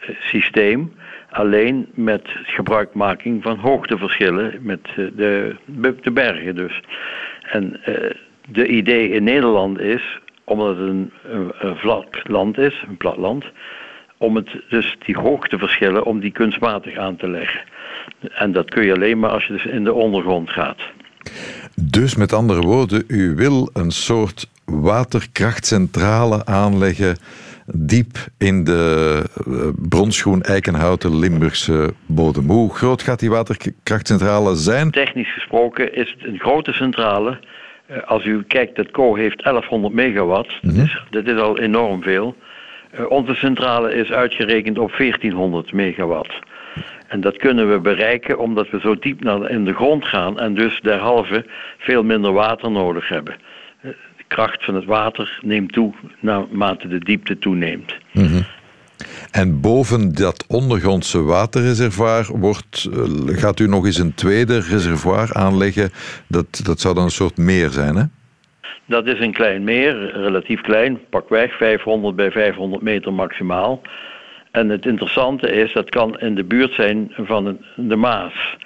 eh, 0.00 0.14
systeem 0.20 0.92
alleen 1.30 1.88
met 1.94 2.22
gebruikmaking 2.42 3.42
van 3.42 3.58
hoogteverschillen 3.58 4.58
met 4.60 4.80
eh, 4.86 5.06
de, 5.16 5.56
de 6.02 6.10
bergen 6.12 6.54
dus. 6.54 6.80
En 7.42 7.80
uh, 7.88 8.10
de 8.48 8.66
idee 8.66 9.08
in 9.08 9.24
Nederland 9.24 9.80
is, 9.80 10.18
omdat 10.44 10.76
het 10.76 10.88
een, 10.88 11.12
een, 11.58 11.76
vlak 11.76 12.28
land 12.28 12.58
is, 12.58 12.84
een 12.88 12.96
plat 12.96 13.16
land, 13.16 13.44
om 14.16 14.36
het, 14.36 14.48
dus 14.68 14.96
die 15.04 15.18
hoogteverschillen, 15.18 16.04
om 16.04 16.20
die 16.20 16.32
kunstmatig 16.32 16.96
aan 16.96 17.16
te 17.16 17.28
leggen. 17.28 17.60
En 18.34 18.52
dat 18.52 18.70
kun 18.70 18.84
je 18.84 18.94
alleen 18.94 19.18
maar 19.18 19.30
als 19.30 19.46
je 19.46 19.52
dus 19.52 19.66
in 19.66 19.84
de 19.84 19.92
ondergrond 19.92 20.50
gaat. 20.50 20.80
Dus 21.74 22.14
met 22.14 22.32
andere 22.32 22.60
woorden, 22.60 23.04
u 23.06 23.34
wil 23.34 23.70
een 23.72 23.90
soort 23.90 24.48
waterkrachtcentrale 24.64 26.46
aanleggen 26.46 27.16
diep 27.66 28.16
in 28.38 28.64
de 28.64 29.22
eh, 29.46 29.54
bronsgroen 29.88 30.42
eikenhouten 30.42 31.18
Limburgse 31.18 31.94
bodem. 32.06 32.50
Hoe 32.50 32.74
groot 32.74 33.02
gaat 33.02 33.20
die 33.20 33.30
waterkrachtcentrale 33.30 34.54
zijn? 34.54 34.90
Technisch 34.90 35.32
gesproken 35.32 35.94
is 35.94 36.10
het 36.10 36.28
een 36.28 36.38
grote 36.38 36.72
centrale. 36.72 37.38
Eh, 37.86 38.02
als 38.06 38.24
u 38.24 38.42
kijkt, 38.42 38.76
het 38.76 38.90
CO 38.90 39.14
heeft 39.14 39.42
1100 39.42 39.94
megawatt. 39.94 40.52
Mm 40.62 40.70
-hmm. 40.70 40.90
dat 41.10 41.26
is 41.26 41.40
al 41.40 41.58
enorm 41.58 42.02
veel. 42.02 42.36
Eh, 42.90 43.10
onze 43.10 43.34
centrale 43.34 43.94
is 43.94 44.10
uitgerekend 44.10 44.78
op 44.78 44.94
1400 44.96 45.72
megawatt. 45.72 46.32
En 47.06 47.20
dat 47.20 47.36
kunnen 47.36 47.70
we 47.70 47.78
bereiken 47.78 48.38
omdat 48.38 48.70
we 48.70 48.80
zo 48.80 48.98
diep 48.98 49.22
naar 49.22 49.50
in 49.50 49.64
de 49.64 49.74
grond 49.74 50.04
gaan 50.04 50.38
en 50.38 50.54
dus 50.54 50.80
derhalve 50.80 51.44
veel 51.78 52.02
minder 52.02 52.32
water 52.32 52.70
nodig 52.70 53.08
hebben 53.08 53.36
kracht 54.34 54.64
van 54.64 54.74
het 54.74 54.84
water 54.84 55.38
neemt 55.42 55.72
toe 55.72 55.92
naarmate 56.20 56.88
de 56.88 56.98
diepte 56.98 57.38
toeneemt. 57.38 57.96
Mhm. 58.12 58.42
En 59.30 59.60
boven 59.60 60.14
dat 60.14 60.44
ondergrondse 60.48 61.22
waterreservoir 61.22 62.26
wordt, 62.38 62.88
eh, 62.92 63.38
gaat 63.38 63.60
u 63.60 63.68
nog 63.68 63.86
eens 63.86 63.98
een 63.98 64.14
tweede 64.14 64.60
reservoir 64.60 65.34
aanleggen. 65.34 65.90
Dat, 66.28 66.60
dat 66.64 66.80
zou 66.80 66.94
dan 66.94 67.04
een 67.04 67.10
soort 67.10 67.36
meer 67.36 67.70
zijn, 67.70 67.96
hè? 67.96 68.04
Dat 68.86 69.06
is 69.06 69.20
een 69.20 69.32
klein 69.32 69.64
meer, 69.64 70.12
relatief 70.12 70.60
klein, 70.60 70.98
pakweg 71.10 71.56
500 71.56 72.16
bij 72.16 72.30
500 72.30 72.82
meter 72.82 73.12
maximaal. 73.12 73.82
En 74.54 74.68
het 74.68 74.86
interessante 74.86 75.50
is, 75.50 75.72
dat 75.72 75.90
kan 75.90 76.18
in 76.18 76.34
de 76.34 76.44
buurt 76.44 76.74
zijn 76.74 77.12
van 77.16 77.58
de 77.76 77.96
Maas. 77.96 78.56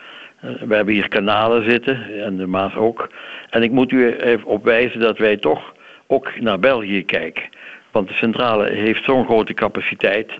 Eh, 0.40 0.51
we 0.66 0.74
hebben 0.74 0.94
hier 0.94 1.09
kanalen 1.09 1.70
zitten 1.70 2.24
en 2.24 2.37
de 2.37 2.46
Maas 2.46 2.74
ook. 2.74 3.11
En 3.51 3.62
ik 3.62 3.70
moet 3.70 3.92
u 3.92 4.12
even 4.12 4.46
opwijzen 4.46 5.01
dat 5.01 5.18
wij 5.18 5.37
toch 5.37 5.74
ook 6.07 6.40
naar 6.40 6.59
België 6.59 7.05
kijken. 7.05 7.42
Want 7.90 8.09
de 8.09 8.14
centrale 8.14 8.70
heeft 8.70 9.05
zo'n 9.05 9.24
grote 9.24 9.55
capaciteit 9.55 10.31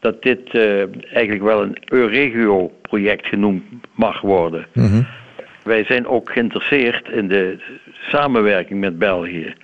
dat 0.00 0.22
dit 0.22 0.54
uh, 0.54 0.82
eigenlijk 1.12 1.42
wel 1.42 1.62
een 1.62 1.76
Euregio-project 1.84 3.26
genoemd 3.26 3.62
mag 3.94 4.20
worden. 4.20 4.66
Mhm. 4.72 5.02
Wij 5.62 5.84
zijn 5.84 6.06
ook 6.06 6.32
geïnteresseerd 6.32 7.08
in 7.08 7.28
de 7.28 7.58
samenwerking 7.92 8.80
met 8.80 8.98
België. 8.98 9.54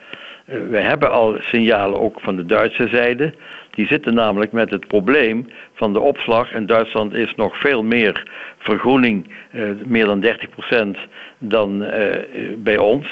Uh, 0.44 0.56
wij 0.70 0.82
hebben 0.82 1.10
al 1.10 1.36
signalen 1.40 2.00
ook 2.00 2.20
van 2.20 2.36
de 2.36 2.46
Duitse 2.46 2.88
zijde 2.88 3.34
Die 3.80 3.88
zitten 3.88 4.14
namelijk 4.14 4.52
met 4.52 4.70
het 4.70 4.86
probleem 4.86 5.46
van 5.74 5.92
de 5.92 6.00
opslag. 6.00 6.52
In 6.52 6.66
Duitsland 6.66 7.14
is 7.14 7.34
nog 7.34 7.60
veel 7.60 7.82
meer 7.82 8.30
vergroening, 8.58 9.34
eh, 9.50 9.62
meer 9.84 10.04
dan 10.06 10.20
30% 10.20 10.98
dan 11.38 11.82
eh, 11.84 12.18
bij 12.56 12.78
ons. 12.78 13.06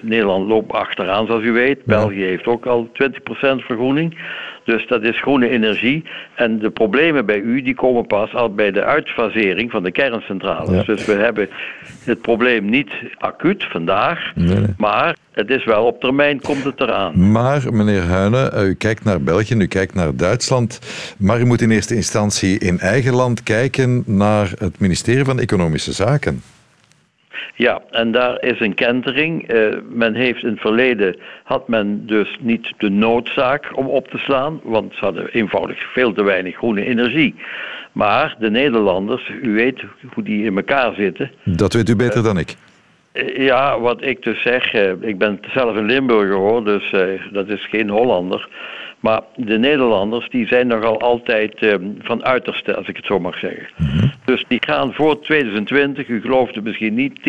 Nederland 0.00 0.48
loopt 0.48 0.72
achteraan, 0.72 1.26
zoals 1.26 1.42
u 1.42 1.52
weet. 1.52 1.84
België 1.84 2.22
heeft 2.22 2.46
ook 2.46 2.66
al 2.66 2.88
20% 2.92 3.62
vergroening. 3.64 4.18
Dus 4.64 4.86
dat 4.86 5.02
is 5.02 5.20
groene 5.20 5.48
energie. 5.48 6.04
En 6.34 6.58
de 6.58 6.70
problemen 6.70 7.26
bij 7.26 7.40
u 7.40 7.62
die 7.62 7.74
komen 7.74 8.06
pas 8.06 8.34
al 8.34 8.54
bij 8.54 8.70
de 8.70 8.84
uitfasering 8.84 9.70
van 9.70 9.82
de 9.82 9.92
kerncentrales. 9.92 10.86
Dus 10.86 11.04
we 11.04 11.12
hebben 11.12 11.48
het 12.04 12.20
probleem 12.20 12.70
niet 12.70 12.90
acuut 13.18 13.64
vandaag, 13.64 14.32
maar 14.76 15.16
het 15.32 15.50
is 15.50 15.64
wel 15.64 15.86
op 15.86 16.00
termijn 16.00 16.40
komt 16.40 16.64
het 16.64 16.80
eraan. 16.80 17.30
Maar 17.30 17.62
meneer 17.70 18.02
Huinen, 18.02 18.68
u 18.68 18.74
kijkt 18.74 19.04
naar 19.04 19.22
België, 19.22 19.54
u 19.54 19.66
kijkt 19.66 19.94
naar 19.94 20.16
Duitsland, 20.16 20.80
maar 21.18 21.40
u 21.40 21.44
moet 21.44 21.60
in 21.60 21.70
eerste 21.70 21.94
instantie 21.94 22.58
in 22.58 22.78
eigen 22.78 23.14
land 23.14 23.42
kijken 23.42 24.02
naar 24.06 24.52
het 24.58 24.78
ministerie 24.78 25.24
van 25.24 25.40
Economische 25.40 25.92
Zaken. 25.92 26.42
Ja, 27.54 27.80
en 27.90 28.12
daar 28.12 28.42
is 28.42 28.60
een 28.60 28.74
kentering. 28.74 29.52
Uh, 29.52 29.76
men 29.88 30.14
heeft 30.14 30.42
in 30.42 30.48
het 30.48 30.60
verleden, 30.60 31.16
had 31.42 31.68
men 31.68 32.06
dus 32.06 32.36
niet 32.40 32.72
de 32.78 32.90
noodzaak 32.90 33.70
om 33.74 33.86
op 33.86 34.08
te 34.08 34.18
slaan, 34.18 34.60
want 34.62 34.94
ze 34.94 35.04
hadden 35.04 35.28
eenvoudig 35.28 35.92
veel 35.92 36.12
te 36.12 36.22
weinig 36.22 36.56
groene 36.56 36.84
energie. 36.84 37.34
Maar 37.92 38.36
de 38.38 38.50
Nederlanders, 38.50 39.30
u 39.42 39.54
weet 39.54 39.82
hoe 40.14 40.24
die 40.24 40.44
in 40.44 40.56
elkaar 40.56 40.94
zitten. 40.94 41.30
Dat 41.44 41.72
weet 41.72 41.88
u 41.88 41.96
beter 41.96 42.18
uh, 42.18 42.24
dan 42.24 42.38
ik. 42.38 42.56
Uh, 43.12 43.36
ja, 43.36 43.80
wat 43.80 44.04
ik 44.04 44.22
dus 44.22 44.42
zeg, 44.42 44.72
ik 45.00 45.18
ben 45.18 45.40
zelf 45.52 45.76
een 45.76 45.86
Limburger 45.86 46.36
hoor, 46.36 46.64
dus 46.64 46.94
dat 47.32 47.48
is 47.48 47.66
geen 47.70 47.88
Hollander. 47.88 48.48
Maar 49.00 49.20
de 49.36 49.58
Nederlanders 49.58 50.28
die 50.28 50.46
zijn 50.46 50.66
nogal 50.66 51.00
altijd 51.00 51.76
van 51.98 52.24
uiterste, 52.24 52.76
als 52.76 52.88
ik 52.88 52.96
het 52.96 53.06
zo 53.06 53.18
mag 53.18 53.38
zeggen. 53.38 53.68
Mhm. 53.76 53.99
Dus 54.30 54.44
die 54.48 54.62
gaan 54.66 54.92
voor 54.92 55.20
2020, 55.20 56.08
u 56.08 56.20
gelooft 56.20 56.54
het 56.54 56.64
misschien 56.64 56.94
niet, 56.94 57.20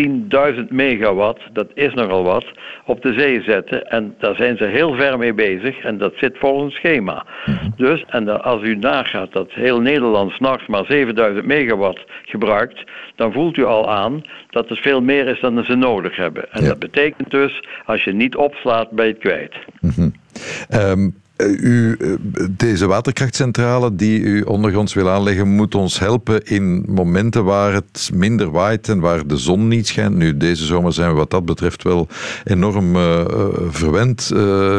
10.000 0.56 0.68
megawatt, 0.70 1.42
dat 1.54 1.68
is 1.74 1.94
nogal 1.94 2.24
wat, 2.24 2.46
op 2.86 3.02
de 3.02 3.14
zee 3.14 3.42
zetten. 3.42 3.90
En 3.90 4.16
daar 4.20 4.36
zijn 4.36 4.58
ze 4.58 4.64
heel 4.64 4.96
ver 4.96 5.18
mee 5.18 5.34
bezig 5.34 5.84
en 5.84 5.98
dat 5.98 6.14
zit 6.16 6.38
volgens 6.38 6.76
schema. 6.76 7.26
Mhm. 7.46 7.70
Dus, 7.76 8.04
en 8.08 8.44
als 8.44 8.64
u 8.64 8.76
nagaat 8.76 9.32
dat 9.32 9.52
heel 9.52 9.82
Nederland 9.82 10.32
s'nachts 10.32 10.68
maar 10.68 10.86
7000 10.86 11.46
megawatt 11.46 12.06
gebruikt, 12.26 12.84
dan 13.16 13.34
voelt 13.34 13.58
u 13.58 13.64
al 13.66 13.92
aan 13.92 14.22
dat 14.50 14.70
het 14.70 14.80
veel 14.80 15.02
meer 15.02 15.28
is 15.28 15.40
dan 15.40 15.64
ze 15.64 15.76
nodig 15.76 16.16
hebben. 16.16 16.52
En 16.52 16.66
dat 16.66 16.80
betekent 16.80 17.32
dus, 17.32 17.64
als 17.86 18.04
je 18.04 18.14
niet 18.14 18.36
opslaat, 18.36 18.92
ben 18.92 19.06
je 19.06 19.12
het 19.12 19.22
kwijt. 19.22 19.56
Mm 19.80 21.20
u, 21.48 21.98
eh, 22.00 22.10
deze 22.50 22.88
waterkrachtcentrale 22.88 23.96
die 23.96 24.20
u 24.20 24.42
ondergronds 24.42 24.94
wil 24.94 25.10
aanleggen, 25.10 25.48
moet 25.48 25.76
ons 25.76 26.00
helpen 26.00 26.46
in 26.46 26.86
momenten 26.88 27.44
waar 27.44 27.74
het 27.74 28.10
minder 28.14 28.52
waait 28.52 28.90
en 28.90 29.00
waar 29.00 29.28
de 29.28 29.38
zon 29.38 29.68
niet 29.68 29.88
schijnt. 29.88 30.16
Nu, 30.16 30.38
deze 30.38 30.66
zomer 30.66 30.94
zijn 30.94 31.10
we 31.10 31.16
wat 31.16 31.30
dat 31.30 31.46
betreft 31.46 31.84
wel 31.84 32.08
enorm 32.44 32.96
uh, 32.96 33.26
verwend 33.70 34.32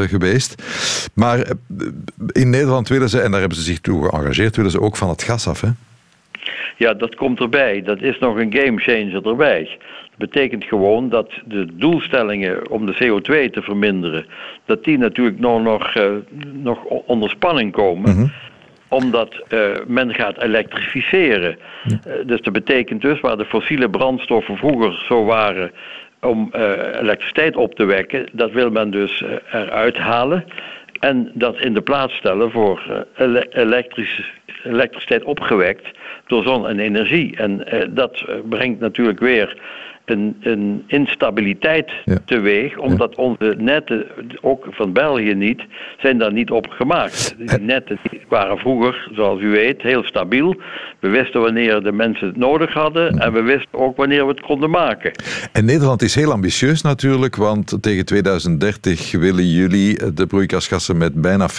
geweest. 0.08 0.62
Maar 1.14 1.52
in 2.32 2.50
Nederland 2.50 2.88
willen 2.88 3.08
ze, 3.08 3.20
en 3.20 3.30
daar 3.30 3.40
hebben 3.40 3.58
ze 3.58 3.64
zich 3.64 3.80
toe 3.80 4.08
geëngageerd, 4.08 4.56
willen 4.56 4.70
ze 4.70 4.80
ook 4.80 4.96
van 4.96 5.08
het 5.08 5.22
gas 5.22 5.48
af. 5.48 5.60
Hè? 5.60 5.68
Ja, 6.76 6.94
dat 6.94 7.14
komt 7.14 7.40
erbij. 7.40 7.82
Dat 7.82 8.00
is 8.00 8.18
nog 8.18 8.36
een 8.36 8.52
gamechanger 8.52 9.26
erbij. 9.26 9.78
Dat 10.16 10.30
betekent 10.30 10.64
gewoon 10.64 11.08
dat 11.08 11.30
de 11.44 11.66
doelstellingen 11.76 12.70
om 12.70 12.86
de 12.86 12.94
CO2 12.94 13.50
te 13.50 13.62
verminderen, 13.62 14.26
dat 14.64 14.84
die 14.84 14.98
natuurlijk 14.98 15.38
nog, 15.38 15.62
nog, 15.62 15.94
uh, 15.94 16.04
nog 16.52 16.84
onder 16.84 17.30
spanning 17.30 17.72
komen. 17.72 18.16
Mhm. 18.16 18.26
Omdat 18.88 19.44
uh, 19.48 19.60
men 19.86 20.14
gaat 20.14 20.42
elektrificeren. 20.42 21.58
Uh, 21.86 22.12
dus 22.26 22.40
dat 22.40 22.52
betekent 22.52 23.00
dus 23.00 23.20
waar 23.20 23.36
de 23.36 23.44
fossiele 23.44 23.90
brandstoffen 23.90 24.56
vroeger 24.56 25.04
zo 25.08 25.24
waren 25.24 25.70
om 26.20 26.50
elektriciteit 27.00 27.56
op 27.56 27.74
te 27.74 27.84
wekken, 27.84 28.26
dat 28.32 28.52
wil 28.52 28.70
men 28.70 28.90
dus 28.90 29.24
eruit 29.52 29.96
halen. 29.96 30.44
En 31.00 31.30
dat 31.34 31.60
in 31.60 31.74
de 31.74 31.80
plaats 31.80 32.14
stellen 32.14 32.50
voor 32.50 33.06
elektriciteit 34.62 35.24
opgewekt 35.24 35.88
door 36.26 36.42
zon 36.42 36.68
en 36.68 36.78
energie. 36.78 37.36
En 37.36 37.66
dat 37.90 38.24
brengt 38.48 38.80
natuurlijk 38.80 39.20
weer 39.20 39.56
een, 40.04 40.36
een 40.40 40.84
instabiliteit 40.86 41.90
ja. 42.04 42.16
teweeg, 42.24 42.78
omdat 42.78 43.14
onze 43.14 43.54
netten, 43.58 44.06
ook 44.40 44.66
van 44.70 44.92
België 44.92 45.34
niet, 45.34 45.62
zijn 45.98 46.18
daar 46.18 46.32
niet 46.32 46.50
op 46.50 46.66
gemaakt. 46.68 47.34
Die 47.38 47.58
netten 47.58 47.98
die 48.10 48.20
waren 48.28 48.58
vroeger, 48.58 49.08
zoals 49.12 49.40
u 49.40 49.50
weet, 49.50 49.82
heel 49.82 50.04
stabiel. 50.04 50.56
We 51.00 51.08
wisten 51.08 51.40
wanneer 51.40 51.82
de 51.82 51.92
mensen 51.92 52.26
het 52.26 52.36
nodig 52.36 52.72
hadden 52.72 53.18
en 53.18 53.32
we 53.32 53.42
wisten 53.42 53.78
ook 53.78 53.96
wanneer 53.96 54.26
we 54.26 54.30
het 54.30 54.40
konden 54.40 54.70
maken. 54.70 55.12
En 55.52 55.64
Nederland 55.64 56.02
is 56.02 56.14
heel 56.14 56.32
ambitieus 56.32 56.82
natuurlijk, 56.82 57.36
want 57.36 57.78
tegen 57.80 58.04
2030 58.04 59.12
willen 59.12 59.48
jullie 59.48 60.14
de 60.14 60.26
broeikasgassen 60.26 60.96
met 60.96 61.14
bijna 61.14 61.48
50% 61.50 61.54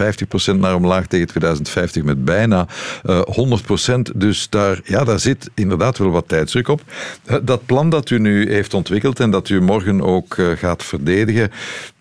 naar 0.59 0.75
omlaag, 0.75 1.07
tegen 1.07 1.27
2050 1.27 2.03
met 2.03 2.25
bijna 2.25 2.67
uh, 3.05 3.17
eh, 3.17 3.97
100%. 3.97 3.99
Dus 4.15 4.49
daar, 4.49 4.79
ja, 4.83 5.03
daar 5.03 5.19
zit 5.19 5.49
inderdaad 5.55 5.97
wel 5.97 6.11
wat 6.11 6.27
tijdsdruk 6.27 6.67
op. 6.67 6.81
Dat 7.43 7.65
plan 7.65 7.89
dat 7.89 8.09
u 8.09 8.19
nu 8.19 8.32
heeft 8.33 8.73
ontwikkeld 8.73 9.19
en 9.19 9.31
dat 9.31 9.49
u 9.49 9.61
morgen 9.61 10.01
ook 10.01 10.35
uh, 10.37 10.47
gaat 10.49 10.83
verdedigen, 10.83 11.51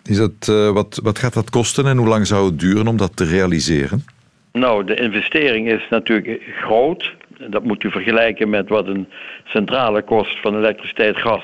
is 0.03 0.17
het, 0.17 0.45
wat, 0.73 0.99
wat 1.03 1.19
gaat 1.19 1.33
dat 1.33 1.49
kosten 1.49 1.85
en 1.85 1.97
hoe 1.97 2.07
lang 2.07 2.27
zou 2.27 2.45
het 2.45 2.59
duren 2.59 2.87
om 2.87 2.97
dat 2.97 3.15
te 3.15 3.25
realiseren? 3.25 4.05
Nou, 4.51 4.83
de 4.83 4.95
investering 4.95 5.69
is 5.69 5.87
natuurlijk 5.89 6.41
groot. 6.61 7.13
Dat 7.49 7.63
moet 7.63 7.83
u 7.83 7.91
vergelijken 7.91 8.49
met 8.49 8.69
wat 8.69 8.87
een 8.87 9.07
centrale 9.45 10.01
kost 10.01 10.41
van 10.41 10.57
elektriciteit, 10.57 11.17
gas 11.17 11.43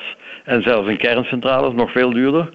en 0.49 0.61
zelfs 0.61 0.87
een 0.87 0.97
kerncentrale 0.97 1.67
is 1.67 1.75
nog 1.75 1.91
veel 1.91 2.13
duurder. 2.13 2.49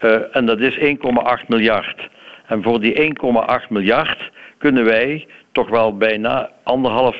Uh, 0.00 0.36
en 0.36 0.46
dat 0.46 0.60
is 0.60 0.78
1,8 0.78 1.46
miljard. 1.48 2.08
En 2.46 2.62
voor 2.62 2.80
die 2.80 3.14
1,8 3.62 3.68
miljard 3.68 4.30
kunnen 4.58 4.84
wij 4.84 5.26
toch 5.52 5.68
wel 5.68 5.96
bijna 5.96 6.50
anderhalf 6.62 7.16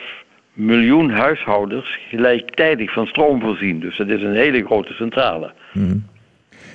miljoen 0.53 1.11
huishoudens 1.11 1.99
gelijktijdig 2.09 2.93
van 2.93 3.07
stroom 3.07 3.41
voorzien. 3.41 3.81
Dus 3.81 3.97
dat 3.97 4.09
is 4.09 4.23
een 4.23 4.35
hele 4.35 4.65
grote 4.65 4.93
centrale. 4.93 5.53
Mm. 5.73 6.05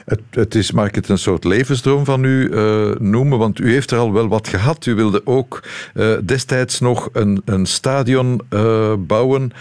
Het, 0.06 0.22
het, 0.30 0.56
is, 0.56 0.72
mag 0.72 0.88
ik 0.88 0.96
het 0.96 1.10
een 1.10 1.18
soort 1.18 1.44
levensdroom 1.44 2.06
van 2.06 2.24
u 2.24 2.50
uh, 2.50 2.96
noemen? 2.96 3.38
Want 3.38 3.60
u 3.60 3.72
heeft 3.72 3.92
er 3.92 3.98
al 3.98 4.14
wel 4.14 4.28
wat 4.28 4.48
gehad. 4.48 4.86
U 4.86 4.96
wilde 4.96 5.22
ook 5.26 5.64
uh, 5.94 6.14
destijds 6.24 6.80
nog 6.80 7.10
een, 7.14 7.42
een 7.46 7.66
stadion 7.66 8.42
uh, 8.50 8.94
bouwen 8.98 9.52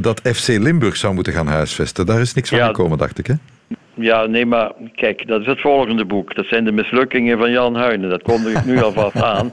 dat 0.00 0.20
FC 0.24 0.48
Limburg 0.48 0.96
zou 0.96 1.14
moeten 1.14 1.32
gaan 1.32 1.46
huisvesten. 1.46 2.06
Daar 2.06 2.20
is 2.20 2.34
niks 2.34 2.48
van 2.48 2.58
ja, 2.58 2.66
gekomen, 2.66 2.98
dacht 2.98 3.18
ik, 3.18 3.26
hè? 3.26 3.34
Ja, 3.94 4.26
nee, 4.26 4.46
maar 4.46 4.72
kijk, 4.94 5.26
dat 5.26 5.40
is 5.40 5.46
het 5.46 5.60
volgende 5.60 6.04
boek. 6.04 6.34
Dat 6.34 6.46
zijn 6.46 6.64
de 6.64 6.72
mislukkingen 6.72 7.38
van 7.38 7.50
Jan 7.50 7.76
Huinen. 7.76 8.10
Dat 8.10 8.22
kondig 8.22 8.58
ik 8.58 8.64
nu 8.64 8.82
alvast 8.82 9.22
aan. 9.22 9.50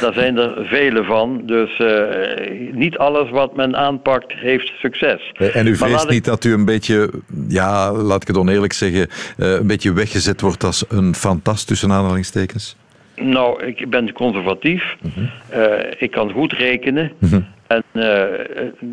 Daar 0.00 0.12
zijn 0.12 0.36
er 0.36 0.66
vele 0.66 1.04
van. 1.04 1.42
Dus 1.44 1.78
uh, 1.78 2.72
niet 2.72 2.98
alles 2.98 3.30
wat 3.30 3.56
men 3.56 3.76
aanpakt 3.76 4.32
heeft 4.32 4.72
succes. 4.78 5.32
En 5.52 5.66
u 5.66 5.76
vreest 5.76 6.08
niet 6.08 6.24
dat 6.24 6.44
u 6.44 6.52
een 6.52 6.64
beetje, 6.64 7.10
ja, 7.48 7.92
laat 7.92 8.22
ik 8.22 8.28
het 8.28 8.36
oneerlijk 8.36 8.72
zeggen, 8.72 9.08
uh, 9.38 9.52
een 9.52 9.66
beetje 9.66 9.92
weggezet 9.92 10.40
wordt 10.40 10.64
als 10.64 10.84
een 10.88 11.14
fantast 11.14 11.66
tussen 11.66 11.92
aanhalingstekens? 11.92 12.76
Nou, 13.16 13.64
ik 13.64 13.90
ben 13.90 14.12
conservatief. 14.12 14.96
Uh 15.02 15.12
-huh. 15.50 15.80
ik 15.98 16.10
kan 16.10 16.32
goed 16.32 16.52
rekenen. 16.52 17.12
-huh. 17.18 17.42
En 17.66 17.84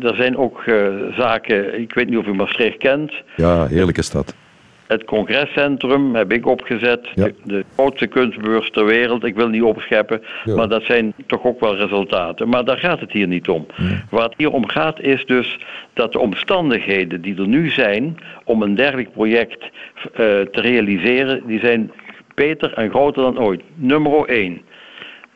er 0.00 0.14
zijn 0.16 0.36
ook 0.36 0.62
zaken, 1.16 1.80
ik 1.80 1.92
weet 1.94 2.08
niet 2.08 2.18
of 2.18 2.26
u 2.26 2.34
Maastricht 2.34 2.76
kent. 2.76 3.12
Ja, 3.36 3.66
heerlijke 3.66 4.02
stad. 4.02 4.34
Het 4.88 5.04
congrescentrum 5.04 6.14
heb 6.14 6.32
ik 6.32 6.46
opgezet. 6.46 7.08
Ja. 7.14 7.28
De, 7.44 7.64
grootste 7.74 8.06
kunstbeurs 8.06 8.70
ter 8.70 8.84
wereld. 8.84 9.24
Ik 9.24 9.34
wil 9.34 9.48
niet 9.48 9.62
opscheppen. 9.62 10.22
Ja. 10.44 10.54
Maar 10.54 10.68
dat 10.68 10.82
zijn 10.82 11.12
toch 11.26 11.44
ook 11.44 11.60
wel 11.60 11.76
resultaten. 11.76 12.48
Maar 12.48 12.64
daar 12.64 12.78
gaat 12.78 13.00
het 13.00 13.12
hier 13.12 13.26
niet 13.26 13.48
om. 13.48 13.66
Ja. 13.76 13.84
Waar 14.10 14.24
het 14.24 14.34
hier 14.36 14.52
om 14.52 14.68
gaat 14.68 15.00
is 15.00 15.26
dus 15.26 15.58
dat 15.92 16.12
de 16.12 16.18
omstandigheden 16.18 17.20
die 17.20 17.36
er 17.36 17.48
nu 17.48 17.70
zijn 17.70 18.18
om 18.44 18.62
een 18.62 18.74
dergelijk 18.74 19.12
project 19.12 19.62
uh, 19.62 19.70
te 20.16 20.60
realiseren, 20.60 21.42
die 21.46 21.60
zijn 21.60 21.92
beter 22.34 22.72
en 22.72 22.90
groter 22.90 23.22
dan 23.22 23.38
ooit. 23.38 23.62
Nummer 23.74 24.24
1 24.24 24.60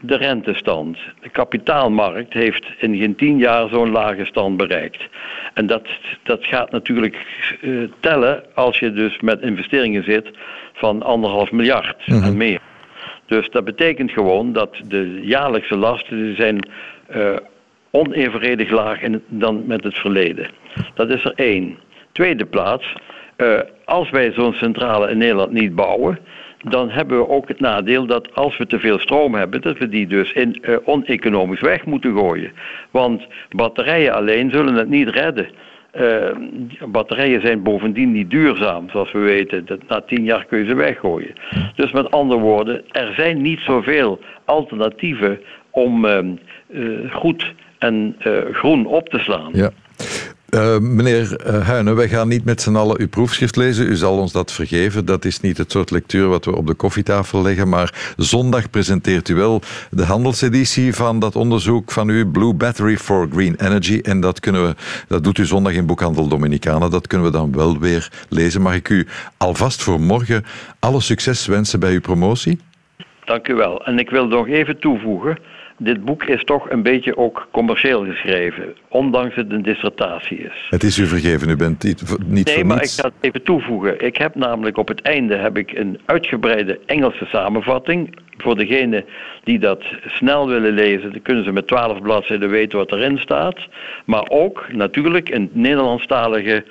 de 0.02 0.16
rentestand. 0.16 0.98
De 1.20 1.28
kapitaalmarkt 1.28 2.32
heeft 2.32 2.66
in 2.78 2.96
geen 2.96 3.14
tien 3.14 3.38
jaar 3.38 3.68
zo'n 3.68 3.90
lage 3.90 4.24
stand 4.24 4.56
bereikt. 4.56 5.08
En 5.54 5.66
dat, 5.66 5.88
dat 6.22 6.44
gaat 6.44 6.70
natuurlijk 6.70 7.16
uh, 7.60 7.88
tellen 8.00 8.42
als 8.54 8.78
je 8.78 8.92
dus 8.92 9.20
met 9.20 9.40
investeringen 9.40 10.04
zit 10.04 10.30
van 10.72 11.02
anderhalf 11.02 11.52
miljard 11.52 12.06
mm 12.06 12.16
-hmm. 12.16 12.24
en 12.24 12.36
meer. 12.36 12.60
Dus 13.26 13.50
dat 13.50 13.64
betekent 13.64 14.10
gewoon 14.10 14.52
dat 14.52 14.76
de 14.88 15.20
jaarlijkse 15.22 15.76
lasten 15.76 16.36
zijn 16.36 16.68
uh, 17.16 17.36
onevenredig 17.90 18.70
laag 18.70 19.02
in, 19.02 19.22
dan 19.28 19.66
met 19.66 19.84
het 19.84 19.98
verleden. 19.98 20.50
Dat 20.94 21.10
is 21.10 21.24
er 21.24 21.32
één. 21.34 21.78
Tweede 22.12 22.44
plaats, 22.44 22.94
uh, 23.36 23.60
als 23.84 24.10
wij 24.10 24.32
zo'n 24.32 24.52
centrale 24.52 25.10
in 25.10 25.18
Nederland 25.18 25.52
niet 25.52 25.74
bouwen, 25.74 26.18
dan 26.62 26.90
hebben 26.90 27.18
we 27.18 27.28
ook 27.28 27.48
het 27.48 27.60
nadeel 27.60 28.06
dat 28.06 28.34
als 28.34 28.56
we 28.56 28.66
te 28.66 28.78
veel 28.78 28.98
stroom 28.98 29.34
hebben, 29.34 29.60
dat 29.60 29.78
we 29.78 29.88
die 29.88 30.06
dus 30.06 30.32
in 30.32 30.58
uh, 30.62 30.76
oneconomisch 30.84 31.60
weg 31.60 31.84
moeten 31.84 32.16
gooien. 32.16 32.52
Want 32.90 33.26
batterijen 33.50 34.14
alleen 34.14 34.50
zullen 34.50 34.74
het 34.74 34.88
niet 34.88 35.08
redden. 35.08 35.48
Uh, 36.00 36.28
batterijen 36.86 37.40
zijn 37.40 37.62
bovendien 37.62 38.12
niet 38.12 38.30
duurzaam, 38.30 38.90
zoals 38.90 39.12
we 39.12 39.18
weten. 39.18 39.66
Dat, 39.66 39.78
na 39.88 40.00
tien 40.00 40.24
jaar 40.24 40.44
kun 40.44 40.58
je 40.58 40.64
ze 40.64 40.74
weggooien. 40.74 41.32
Dus 41.74 41.92
met 41.92 42.10
andere 42.10 42.40
woorden, 42.40 42.82
er 42.90 43.12
zijn 43.16 43.42
niet 43.42 43.60
zoveel 43.60 44.20
alternatieven 44.44 45.40
om 45.70 46.04
uh, 46.04 46.18
goed 47.12 47.54
en 47.78 48.16
groen 48.52 48.86
op 48.86 49.08
te 49.08 49.18
slaan. 49.18 49.50
Ja. 49.52 49.70
Uh, 50.56 50.78
meneer 50.78 51.40
uh, 51.46 51.66
Huinen, 51.66 51.96
wij 51.96 52.08
gaan 52.08 52.28
niet 52.28 52.44
met 52.44 52.60
z'n 52.60 52.76
allen 52.76 53.00
uw 53.00 53.08
proefschrift 53.08 53.56
lezen. 53.56 53.86
U 53.86 53.96
zal 53.96 54.18
ons 54.18 54.32
dat 54.32 54.52
vergeven. 54.52 55.04
Dat 55.04 55.24
is 55.24 55.40
niet 55.40 55.58
het 55.58 55.70
soort 55.70 55.90
lectuur 55.90 56.28
wat 56.28 56.44
we 56.44 56.56
op 56.56 56.66
de 56.66 56.74
koffietafel 56.74 57.42
leggen. 57.42 57.68
Maar 57.68 58.14
zondag 58.16 58.70
presenteert 58.70 59.28
u 59.28 59.34
wel 59.34 59.62
de 59.90 60.04
handelseditie 60.04 60.94
van 60.94 61.18
dat 61.18 61.36
onderzoek 61.36 61.90
van 61.90 62.08
u, 62.08 62.26
Blue 62.26 62.54
Battery 62.54 62.96
for 62.96 63.28
Green 63.32 63.54
Energy. 63.58 64.00
En 64.02 64.20
dat, 64.20 64.40
kunnen 64.40 64.66
we, 64.66 64.74
dat 65.08 65.24
doet 65.24 65.38
u 65.38 65.44
zondag 65.44 65.72
in 65.72 65.86
Boekhandel 65.86 66.28
Dominicana. 66.28 66.88
Dat 66.88 67.06
kunnen 67.06 67.26
we 67.26 67.32
dan 67.32 67.52
wel 67.52 67.78
weer 67.78 68.08
lezen. 68.28 68.62
Mag 68.62 68.74
ik 68.74 68.88
u 68.88 69.06
alvast 69.36 69.82
voor 69.82 70.00
morgen 70.00 70.44
alle 70.78 71.00
succes 71.00 71.46
wensen 71.46 71.80
bij 71.80 71.92
uw 71.92 72.00
promotie? 72.00 72.58
Dank 73.24 73.48
u 73.48 73.54
wel. 73.54 73.84
En 73.84 73.98
ik 73.98 74.10
wil 74.10 74.26
nog 74.26 74.48
even 74.48 74.78
toevoegen 74.78 75.38
dit 75.78 76.04
boek 76.04 76.24
is 76.24 76.44
toch 76.44 76.70
een 76.70 76.82
beetje 76.82 77.16
ook 77.16 77.48
commercieel 77.50 78.04
geschreven, 78.04 78.74
ondanks 78.88 79.34
het 79.34 79.52
een 79.52 79.62
dissertatie 79.62 80.38
is. 80.38 80.66
Het 80.70 80.82
is 80.82 80.98
u 80.98 81.06
vergeven, 81.06 81.48
u 81.48 81.56
bent 81.56 81.82
niet, 81.82 82.18
niet 82.26 82.46
nee, 82.46 82.64
maar 82.64 82.76
niets. 82.76 82.96
ik 82.96 83.02
ga 83.02 83.08
het 83.08 83.16
even 83.20 83.42
toevoegen. 83.42 84.00
Ik 84.00 84.16
heb 84.16 84.34
namelijk 84.34 84.76
op 84.76 84.88
het 84.88 85.02
einde 85.02 85.36
heb 85.36 85.56
ik 85.56 85.72
een 85.72 86.00
uitgebreide 86.04 86.80
Engelse 86.86 87.24
samenvatting. 87.24 88.14
Voor 88.36 88.56
degenen 88.56 89.04
die 89.44 89.58
dat 89.58 89.82
snel 90.06 90.48
willen 90.48 90.72
lezen, 90.72 91.10
dan 91.12 91.22
kunnen 91.22 91.44
ze 91.44 91.52
met 91.52 91.66
twaalf 91.66 92.00
bladzijden 92.00 92.50
weten 92.50 92.78
wat 92.78 92.92
erin 92.92 93.18
staat. 93.18 93.56
Maar 94.04 94.28
ook 94.28 94.66
natuurlijk 94.72 95.28
een 95.28 95.50
Nederlandstalige 95.52 96.64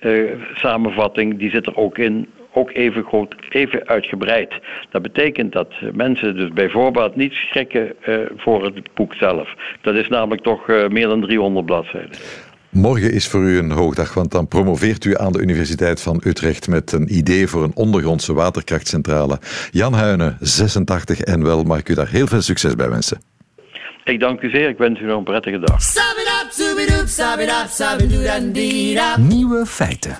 uh, 0.00 0.30
samenvatting, 0.54 1.38
die 1.38 1.50
zit 1.50 1.66
er 1.66 1.76
ook 1.76 1.98
in 1.98 2.28
ook 2.56 2.70
even, 2.70 3.04
groot, 3.04 3.34
even 3.48 3.88
uitgebreid. 3.88 4.54
Dat 4.90 5.02
betekent 5.02 5.52
dat 5.52 5.72
mensen 5.92 6.36
dus 6.36 6.50
bijvoorbeeld 6.52 7.16
niet 7.16 7.32
schrikken 7.32 7.92
uh, 8.08 8.16
voor 8.36 8.64
het 8.64 8.94
boek 8.94 9.14
zelf. 9.14 9.54
Dat 9.80 9.94
is 9.94 10.08
namelijk 10.08 10.42
toch 10.42 10.68
uh, 10.68 10.88
meer 10.88 11.06
dan 11.08 11.20
300 11.20 11.66
bladzijden. 11.66 12.10
Morgen 12.70 13.12
is 13.12 13.28
voor 13.28 13.42
u 13.42 13.58
een 13.58 13.70
hoogdag, 13.70 14.14
want 14.14 14.30
dan 14.30 14.48
promoveert 14.48 15.04
u 15.04 15.16
aan 15.16 15.32
de 15.32 15.40
Universiteit 15.40 16.02
van 16.02 16.20
Utrecht 16.24 16.68
met 16.68 16.92
een 16.92 17.16
idee 17.16 17.46
voor 17.46 17.62
een 17.62 17.74
ondergrondse 17.74 18.34
waterkrachtcentrale. 18.34 19.38
Jan 19.70 19.92
Huinen, 19.92 20.36
86 20.40 21.20
en 21.20 21.44
wel, 21.44 21.62
mag 21.62 21.78
ik 21.78 21.88
u 21.88 21.94
daar 21.94 22.08
heel 22.08 22.26
veel 22.26 22.42
succes 22.42 22.74
bij 22.74 22.90
wensen. 22.90 23.20
Ik 24.04 24.20
dank 24.20 24.40
u 24.40 24.50
zeer, 24.50 24.68
ik 24.68 24.78
wens 24.78 25.00
u 25.00 25.04
nog 25.04 25.18
een 25.18 25.24
prettige 25.24 25.58
dag. 25.58 25.80
Nieuwe 29.20 29.66
feiten. 29.66 30.18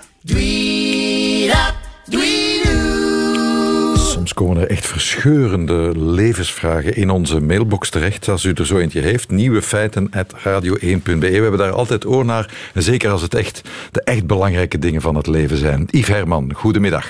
Soms 3.94 4.34
komen 4.34 4.56
er 4.56 4.70
echt 4.70 4.86
verscheurende 4.86 5.92
levensvragen 5.98 6.96
in 6.96 7.10
onze 7.10 7.40
mailbox 7.40 7.90
terecht. 7.90 8.28
Als 8.28 8.44
u 8.44 8.52
er 8.52 8.66
zo 8.66 8.78
eentje 8.78 9.00
heeft, 9.00 9.30
nieuwe 9.30 9.62
feiten 9.62 10.10
radio1.be. 10.48 11.18
We 11.18 11.26
hebben 11.26 11.58
daar 11.58 11.72
altijd 11.72 12.06
oor 12.06 12.24
naar. 12.24 12.50
Zeker 12.74 13.10
als 13.10 13.22
het 13.22 13.34
echt 13.34 13.88
de 13.92 14.02
echt 14.02 14.26
belangrijke 14.26 14.78
dingen 14.78 15.00
van 15.00 15.14
het 15.14 15.26
leven 15.26 15.56
zijn. 15.56 15.88
Yves 15.90 16.08
Herman, 16.08 16.52
goedemiddag. 16.54 17.06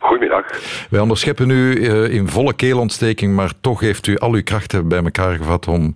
Goedemiddag. 0.00 0.44
Wij 0.90 1.00
onderscheppen 1.00 1.50
u 1.50 1.84
in 2.12 2.28
volle 2.28 2.54
keelontsteking, 2.54 3.34
maar 3.34 3.52
toch 3.60 3.80
heeft 3.80 4.06
u 4.06 4.18
al 4.18 4.32
uw 4.32 4.42
krachten 4.42 4.88
bij 4.88 5.02
elkaar 5.02 5.36
gevat 5.36 5.68
om 5.68 5.94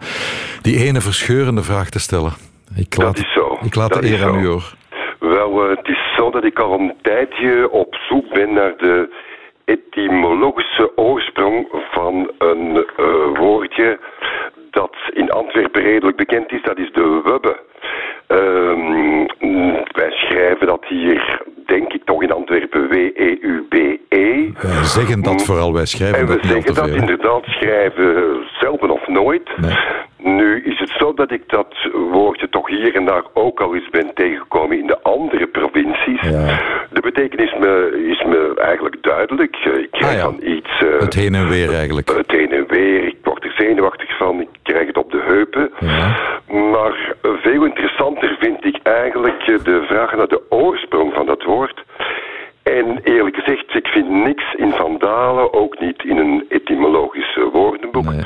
die 0.63 0.77
ene 0.77 1.01
verscheurende 1.01 1.63
vraag 1.63 1.91
te 1.91 1.99
stellen. 1.99 2.33
Ik 2.75 2.97
laat, 2.97 3.17
dat 3.17 3.25
is 3.25 3.33
zo. 3.33 3.59
Ik 3.63 3.75
laat 3.75 3.93
dat 3.93 4.03
de 4.03 4.09
eer 4.09 4.25
aan 4.25 4.39
u 4.39 4.47
hoor. 4.47 4.75
Wel, 5.19 5.69
het 5.69 5.89
is 6.15 6.21
zo 6.21 6.31
dat 6.31 6.45
ik 6.45 6.59
al 6.59 6.73
een 6.73 6.95
tijdje 7.03 7.71
op 7.71 7.95
zoek 8.09 8.29
ben 8.29 8.53
naar 8.53 8.77
de 8.77 9.09
etymologische 9.65 10.97
oorsprong 10.97 11.67
van 11.91 12.31
een 12.39 12.85
uh, 12.97 13.39
woordje 13.39 13.99
dat 14.71 14.97
in 15.13 15.31
Antwerpen 15.31 15.83
redelijk 15.83 16.17
bekend 16.17 16.53
is, 16.53 16.63
dat 16.63 16.79
is 16.79 16.93
de 16.93 17.21
wubbe. 17.25 17.57
Uh, 18.29 19.27
wij 19.93 20.11
schrijven 20.11 20.67
dat 20.67 20.85
hier, 20.89 21.43
denk 21.67 21.93
ik 21.93 22.05
toch 22.05 22.23
in 22.23 22.33
Antwerpen, 22.33 22.89
W-E-U-B-E. 22.89 23.99
-E. 24.09 24.53
Wij 24.63 24.85
zeggen 24.85 25.23
dat 25.23 25.45
vooral, 25.45 25.73
wij 25.73 25.87
schrijven 25.87 26.19
en 26.19 26.27
dat 26.27 26.41
we 26.41 26.47
zeggen 26.47 26.75
dat 26.75 26.89
inderdaad 26.89 27.45
schrijven 27.45 28.37
zelden 28.61 28.91
of 28.91 29.07
nooit. 29.09 29.51
Nee. 29.57 29.77
Nu 30.25 30.63
is 30.63 30.79
het 30.79 30.91
zo 30.99 31.15
dat 31.15 31.31
ik 31.31 31.43
dat 31.47 31.75
woordje 31.93 32.49
toch 32.49 32.69
hier 32.69 32.95
en 32.95 33.05
daar 33.05 33.23
ook 33.33 33.61
al 33.61 33.75
eens 33.75 33.91
ben 33.91 34.15
tegengekomen 34.15 34.79
in 34.79 34.87
de 34.87 35.03
andere 35.03 35.47
provincies. 35.47 36.21
Ja. 36.21 36.61
De 36.91 37.01
betekenis 37.01 37.55
me, 37.55 38.05
is 38.09 38.23
me 38.25 38.53
eigenlijk 38.57 39.03
duidelijk. 39.03 39.57
Ik 39.57 39.91
krijg 39.91 40.13
ah, 40.13 40.19
ja. 40.19 40.23
dan 40.23 40.41
iets... 40.43 40.81
Uh, 40.83 41.01
het 41.01 41.15
heen 41.15 41.35
en 41.35 41.49
weer 41.49 41.75
eigenlijk. 41.75 42.09
Het 42.09 42.31
heen 42.31 42.53
en 42.53 42.67
weer. 42.67 43.07
Ik 43.07 43.17
word 43.23 43.45
er 43.45 43.55
zenuwachtig 43.57 44.17
van. 44.17 44.41
Ik 44.41 44.49
krijg 44.63 44.87
het 44.87 44.97
op 44.97 45.11
de 45.11 45.23
heupen. 45.27 45.71
Ja. 45.81 46.17
Maar 46.71 47.15
veel 47.23 47.65
interessanter 47.65 48.37
vind 48.41 48.65
ik 48.65 48.79
eigenlijk 48.83 49.45
de 49.65 49.85
vraag 49.87 50.17
naar 50.17 50.29
de 50.29 50.43
oorsprong 50.49 51.13
van 51.13 51.27
dat 51.27 51.43
woord. 51.43 51.85
En 52.65 52.99
eerlijk 53.03 53.37
gezegd, 53.37 53.75
ik 53.75 53.87
vind 53.87 54.09
niks 54.09 54.55
in 54.55 54.71
Vandalen, 54.71 55.53
ook 55.53 55.81
niet 55.81 56.05
in 56.05 56.19
een 56.19 56.45
etymologisch 56.49 57.39
woordenboek. 57.53 58.05
Nee. 58.05 58.23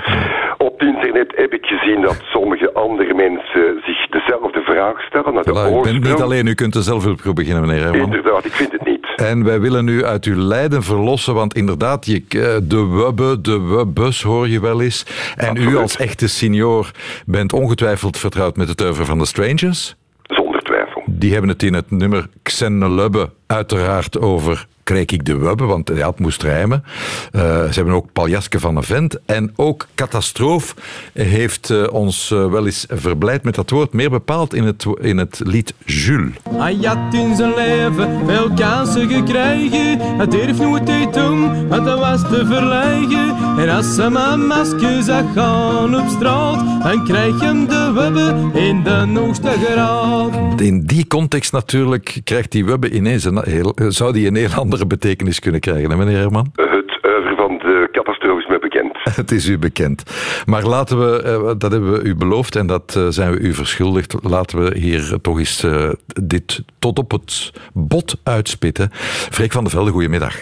Op 0.59 0.83
internet 0.83 1.33
heb 1.37 1.53
ik 1.53 1.67
gezien 1.67 2.01
dat 2.01 2.21
sommige 2.25 2.73
andere 2.73 3.15
mensen 3.15 3.83
zich 3.85 4.07
dezelfde 4.07 4.63
vraag 4.63 5.03
stellen 5.03 5.35
naar 5.35 5.38
de 5.38 5.38
Voilà, 5.49 5.79
u 5.79 5.83
bent 5.83 6.05
niet 6.05 6.21
alleen, 6.21 6.47
u 6.47 6.55
kunt 6.55 6.73
de 6.73 6.83
zelfhulp 6.83 7.21
beginnen, 7.35 7.67
meneer 7.67 7.83
Herman. 7.83 8.01
Inderdaad, 8.01 8.45
ik 8.45 8.53
vind 8.53 8.73
het 8.73 8.85
niet. 8.85 9.07
En 9.17 9.45
wij 9.45 9.61
willen 9.61 9.89
u 9.89 10.05
uit 10.05 10.25
uw 10.25 10.37
lijden 10.37 10.83
verlossen, 10.83 11.35
want 11.35 11.55
inderdaad, 11.55 12.07
je, 12.07 12.23
eh, 12.29 12.57
de 12.63 12.87
wubbe, 12.87 13.41
de 13.41 13.61
wubbus 13.61 14.23
hoor 14.23 14.49
je 14.49 14.61
wel 14.61 14.81
eens. 14.81 15.07
En 15.37 15.49
Absoluut. 15.49 15.73
u 15.73 15.77
als 15.77 15.97
echte 15.97 16.29
senior 16.29 16.91
bent 17.27 17.53
ongetwijfeld 17.53 18.19
vertrouwd 18.19 18.57
met 18.57 18.69
het 18.69 18.81
oeuvre 18.81 19.05
van 19.05 19.19
de 19.19 19.27
Strangers. 19.27 19.97
Zonder 20.23 20.63
twijfel. 20.63 21.03
Die 21.07 21.33
hebben 21.33 21.51
het 21.51 21.63
in 21.63 21.75
het 21.75 21.91
nummer 21.91 22.29
Xenelubbe 22.43 23.31
uiteraard 23.49 24.21
over 24.21 24.67
kreeg 24.89 25.11
ik 25.11 25.25
de 25.25 25.37
wubbe, 25.37 25.65
want 25.65 25.91
ja, 25.95 26.09
het 26.09 26.19
moest 26.19 26.43
rijmen. 26.43 26.85
Uh, 27.33 27.43
ze 27.43 27.73
hebben 27.73 27.95
ook 27.95 28.13
Paljaske 28.13 28.61
van 28.61 28.75
de 28.75 28.83
Vent. 28.83 29.19
En 29.27 29.53
ook 29.57 29.87
Catastroof 29.95 30.75
heeft 31.13 31.71
uh, 31.71 31.93
ons 31.93 32.31
uh, 32.31 32.51
wel 32.51 32.67
eens 32.67 32.87
verblijd 32.89 33.43
met 33.43 33.55
dat 33.55 33.71
woord, 33.71 33.93
meer 33.93 34.11
bepaald 34.11 34.55
in 34.55 34.65
het, 34.65 34.87
in 35.01 35.19
het 35.19 35.41
lied 35.45 35.75
Jules. 35.85 36.33
Hij 36.51 36.79
had 36.83 37.15
in 37.15 37.37
zijn 37.37 37.55
leven 37.55 38.27
veel 38.27 38.51
kansen 38.55 39.09
gekregen. 39.09 40.01
Het 40.19 40.31
durft 40.31 40.59
nooit 40.59 40.89
uit 40.89 41.15
doen, 41.15 41.69
want 41.69 41.85
dat 41.85 41.99
was 41.99 42.21
te 42.21 42.47
verleggen. 42.47 43.37
En 43.59 43.69
als 43.69 43.95
ze 43.95 44.11
mijn 44.11 44.47
masker 44.47 45.03
zag 45.03 45.33
gaan 45.35 46.01
op 46.01 46.09
straat, 46.09 46.83
dan 46.83 47.05
krijg 47.05 47.41
je 47.41 47.47
hem 47.47 47.69
de 47.69 47.93
wubbe 47.95 48.59
in 48.59 48.83
de 48.83 49.07
hoogste 49.15 49.51
graad. 49.65 50.61
In 50.61 50.81
die 50.87 51.07
context 51.07 51.53
natuurlijk 51.53 52.21
krijgt 52.25 52.53
die 52.53 52.65
wubbe 52.65 52.91
ineens 52.91 53.25
een 53.25 53.38
heel, 53.45 53.77
zou 53.89 54.13
die 54.13 54.27
een 54.27 54.37
heel 54.37 54.55
andere 54.55 54.87
betekenis 54.87 55.39
kunnen 55.39 55.61
krijgen, 55.61 55.91
hè, 55.91 55.97
meneer 55.97 56.19
Herman? 56.19 56.53
Het 56.55 56.99
oeuvre 57.05 57.35
van 57.37 57.59
de 57.59 57.89
catastrofe 57.93 58.41
is 58.41 58.47
me 58.49 58.59
bekend. 58.59 58.99
Het 59.21 59.31
is 59.31 59.49
u 59.49 59.59
bekend. 59.59 60.03
Maar 60.47 60.63
laten 60.63 60.99
we, 60.99 61.23
uh, 61.25 61.53
dat 61.59 61.73
hebben 61.73 61.93
we 61.93 62.03
u 62.03 62.15
beloofd 62.15 62.57
en 62.57 62.67
dat 62.67 62.95
uh, 62.99 63.07
zijn 63.09 63.33
we 63.33 63.39
u 63.39 63.55
verschuldigd. 63.55 64.15
Laten 64.23 64.63
we 64.65 64.79
hier 64.79 65.21
toch 65.21 65.39
eens 65.39 65.65
uh, 65.65 65.91
dit 66.23 66.63
tot 66.79 66.99
op 66.99 67.11
het 67.11 67.53
bot 67.73 68.21
uitspitten. 68.25 68.89
Freek 69.31 69.53
van 69.53 69.65
der 69.65 69.73
Velde, 69.73 69.91
goedemiddag. 69.91 70.37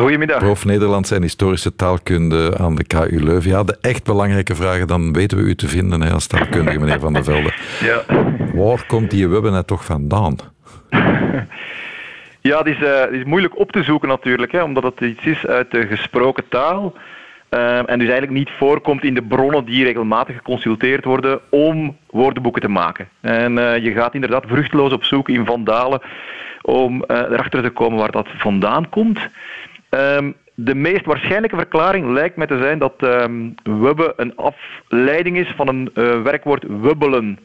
Goedemiddag. 0.00 0.38
Prof 0.38 0.64
Nederlandse 0.64 1.14
en 1.14 1.22
historische 1.22 1.76
taalkunde 1.76 2.58
aan 2.58 2.74
de 2.74 2.84
KU 2.84 3.24
Leuven. 3.24 3.50
Ja, 3.50 3.64
de 3.64 3.78
echt 3.80 4.04
belangrijke 4.04 4.54
vragen, 4.54 4.86
dan 4.86 5.12
weten 5.12 5.38
we 5.38 5.44
u 5.44 5.54
te 5.54 5.68
vinden 5.68 6.00
hè, 6.00 6.12
als 6.12 6.26
taalkundige, 6.26 6.78
meneer 6.78 7.00
Van 7.00 7.12
der 7.12 7.24
Velde. 7.24 7.52
Ja. 7.80 8.02
Waar 8.54 8.84
komt 8.86 9.10
die 9.10 9.28
webben 9.28 9.52
nou 9.52 9.64
toch 9.64 9.84
vandaan? 9.84 10.36
Ja, 12.48 12.58
het 12.58 12.66
is, 12.66 12.78
het 12.78 13.12
is 13.12 13.24
moeilijk 13.24 13.58
op 13.58 13.72
te 13.72 13.82
zoeken 13.82 14.08
natuurlijk, 14.08 14.52
hè, 14.52 14.62
omdat 14.62 14.82
het 14.82 15.00
iets 15.00 15.24
is 15.24 15.46
uit 15.46 15.70
de 15.70 15.86
gesproken 15.86 16.48
taal. 16.48 16.94
Uh, 17.50 17.76
en 17.76 17.98
dus 17.98 18.08
eigenlijk 18.08 18.30
niet 18.30 18.50
voorkomt 18.58 19.04
in 19.04 19.14
de 19.14 19.22
bronnen 19.22 19.64
die 19.64 19.84
regelmatig 19.84 20.36
geconsulteerd 20.36 21.04
worden 21.04 21.40
om 21.48 21.96
woordenboeken 22.10 22.62
te 22.62 22.68
maken. 22.68 23.08
En 23.20 23.56
uh, 23.56 23.76
je 23.76 23.92
gaat 23.92 24.14
inderdaad 24.14 24.44
vruchteloos 24.46 24.92
op 24.92 25.04
zoek 25.04 25.28
in 25.28 25.44
Vandalen 25.46 26.00
om 26.62 27.04
erachter 27.06 27.62
te 27.62 27.70
komen 27.70 27.98
waar 27.98 28.10
dat 28.10 28.28
vandaan 28.36 28.88
komt. 28.88 29.18
Um, 29.90 30.34
de 30.54 30.74
meest 30.74 31.04
waarschijnlijke 31.04 31.56
verklaring 31.56 32.12
lijkt 32.12 32.36
mij 32.36 32.46
te 32.46 32.58
zijn 32.58 32.78
dat 32.78 32.94
um, 33.00 33.54
wubbe 33.62 34.12
een 34.16 34.36
afleiding 34.36 35.36
is 35.36 35.52
van 35.56 35.68
een 35.68 35.90
werkwoord 36.22 36.64
wubbelen. 36.68 37.38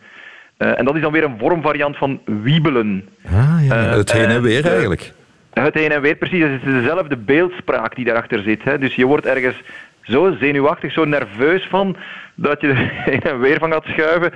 Uh, 0.63 0.79
en 0.79 0.85
dat 0.85 0.95
is 0.95 1.01
dan 1.01 1.11
weer 1.11 1.23
een 1.23 1.37
vormvariant 1.37 1.97
van 1.97 2.21
wiebelen. 2.25 3.09
Ah, 3.25 3.65
ja, 3.67 3.75
het 3.75 4.11
heen 4.11 4.29
en 4.29 4.41
weer 4.41 4.65
eigenlijk. 4.65 5.13
het 5.53 5.73
heen 5.73 5.91
en 5.91 6.01
weer 6.01 6.15
precies. 6.15 6.41
Het 6.41 6.61
is 6.65 6.73
dezelfde 6.73 7.17
beeldspraak 7.17 7.95
die 7.95 8.05
daarachter 8.05 8.39
zit. 8.39 8.63
Hè. 8.63 8.77
Dus 8.77 8.95
je 8.95 9.05
wordt 9.05 9.25
ergens 9.25 9.61
zo 10.01 10.35
zenuwachtig, 10.39 10.91
zo 10.91 11.05
nerveus 11.05 11.67
van, 11.69 11.95
dat 12.35 12.61
je 12.61 12.67
er 12.73 12.91
heen 13.05 13.21
en 13.21 13.39
weer 13.39 13.59
van 13.59 13.71
gaat 13.71 13.85
schuiven. 13.85 14.31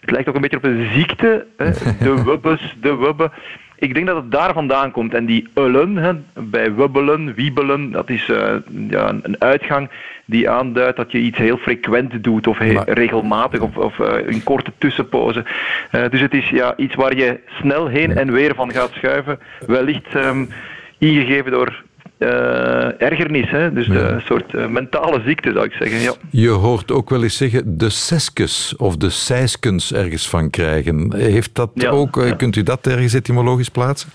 Het 0.00 0.10
lijkt 0.10 0.28
ook 0.28 0.34
een 0.34 0.40
beetje 0.40 0.56
op 0.56 0.64
een 0.64 0.88
ziekte. 0.94 1.46
Hè. 1.56 1.70
De 2.04 2.22
wubbes, 2.24 2.76
de 2.80 2.96
wubben. 2.96 3.32
Ik 3.78 3.94
denk 3.94 4.06
dat 4.06 4.16
het 4.16 4.30
daar 4.30 4.52
vandaan 4.52 4.90
komt. 4.90 5.14
En 5.14 5.26
die 5.26 5.48
ullen, 5.54 5.96
hè, 5.96 6.12
bij 6.32 6.74
wubbelen, 6.74 7.34
wiebelen, 7.34 7.90
dat 7.90 8.10
is 8.10 8.28
uh, 8.28 8.54
ja, 8.88 9.14
een 9.22 9.36
uitgang 9.40 9.90
die 10.24 10.50
aanduidt 10.50 10.96
dat 10.96 11.12
je 11.12 11.18
iets 11.18 11.38
heel 11.38 11.56
frequent 11.56 12.24
doet 12.24 12.46
of 12.46 12.58
heel 12.58 12.82
regelmatig 12.86 13.60
of, 13.60 13.76
of 13.76 13.98
uh, 13.98 14.28
in 14.28 14.42
korte 14.42 14.72
tussenpozen. 14.78 15.44
Uh, 15.92 16.08
dus 16.10 16.20
het 16.20 16.34
is 16.34 16.48
ja, 16.48 16.76
iets 16.76 16.94
waar 16.94 17.16
je 17.16 17.40
snel 17.48 17.86
heen 17.86 18.16
en 18.16 18.32
weer 18.32 18.54
van 18.54 18.72
gaat 18.72 18.92
schuiven. 18.92 19.38
Wellicht 19.66 20.14
um, 20.14 20.48
ingegeven 20.98 21.50
door 21.50 21.82
uh, 22.18 23.02
ergernis. 23.02 23.50
Hè? 23.50 23.72
Dus 23.72 23.86
ja. 23.86 23.94
een 23.94 24.20
soort 24.20 24.54
uh, 24.54 24.66
mentale 24.66 25.22
ziekte, 25.24 25.52
zou 25.52 25.64
ik 25.64 25.72
zeggen. 25.72 26.00
Ja. 26.00 26.12
Je 26.30 26.48
hoort 26.48 26.90
ook 26.90 27.10
wel 27.10 27.22
eens 27.22 27.36
zeggen 27.36 27.78
de 27.78 27.90
seskes 27.90 28.74
of 28.76 28.96
de 28.96 29.10
seiskens 29.10 29.92
ergens 29.92 30.28
van 30.28 30.50
krijgen. 30.50 31.14
Heeft 31.16 31.54
dat 31.54 31.70
ja, 31.74 31.90
ook, 31.90 32.14
ja. 32.14 32.34
kunt 32.34 32.56
u 32.56 32.62
dat 32.62 32.86
ergens 32.86 33.12
etymologisch 33.12 33.68
plaatsen? 33.68 34.10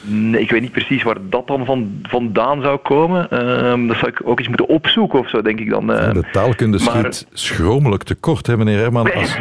Nee, 0.00 0.40
ik 0.40 0.50
weet 0.50 0.60
niet 0.60 0.72
precies 0.72 1.02
waar 1.02 1.16
dat 1.20 1.46
dan 1.46 1.64
van, 1.64 2.00
vandaan 2.02 2.62
zou 2.62 2.78
komen. 2.78 3.28
Uh, 3.32 3.88
dat 3.88 3.96
zou 3.96 4.10
ik 4.10 4.20
ook 4.24 4.38
eens 4.38 4.48
moeten 4.48 4.68
opzoeken 4.68 5.18
of 5.18 5.28
zo, 5.28 5.42
denk 5.42 5.60
ik 5.60 5.70
dan. 5.70 5.86
De 5.86 6.24
taalkunde 6.32 6.78
maar... 6.84 6.94
schiet 6.94 7.26
schromelijk 7.32 8.02
tekort, 8.02 8.46
hè, 8.46 8.56
meneer 8.56 8.78
Herman? 8.78 9.12
Als... 9.12 9.36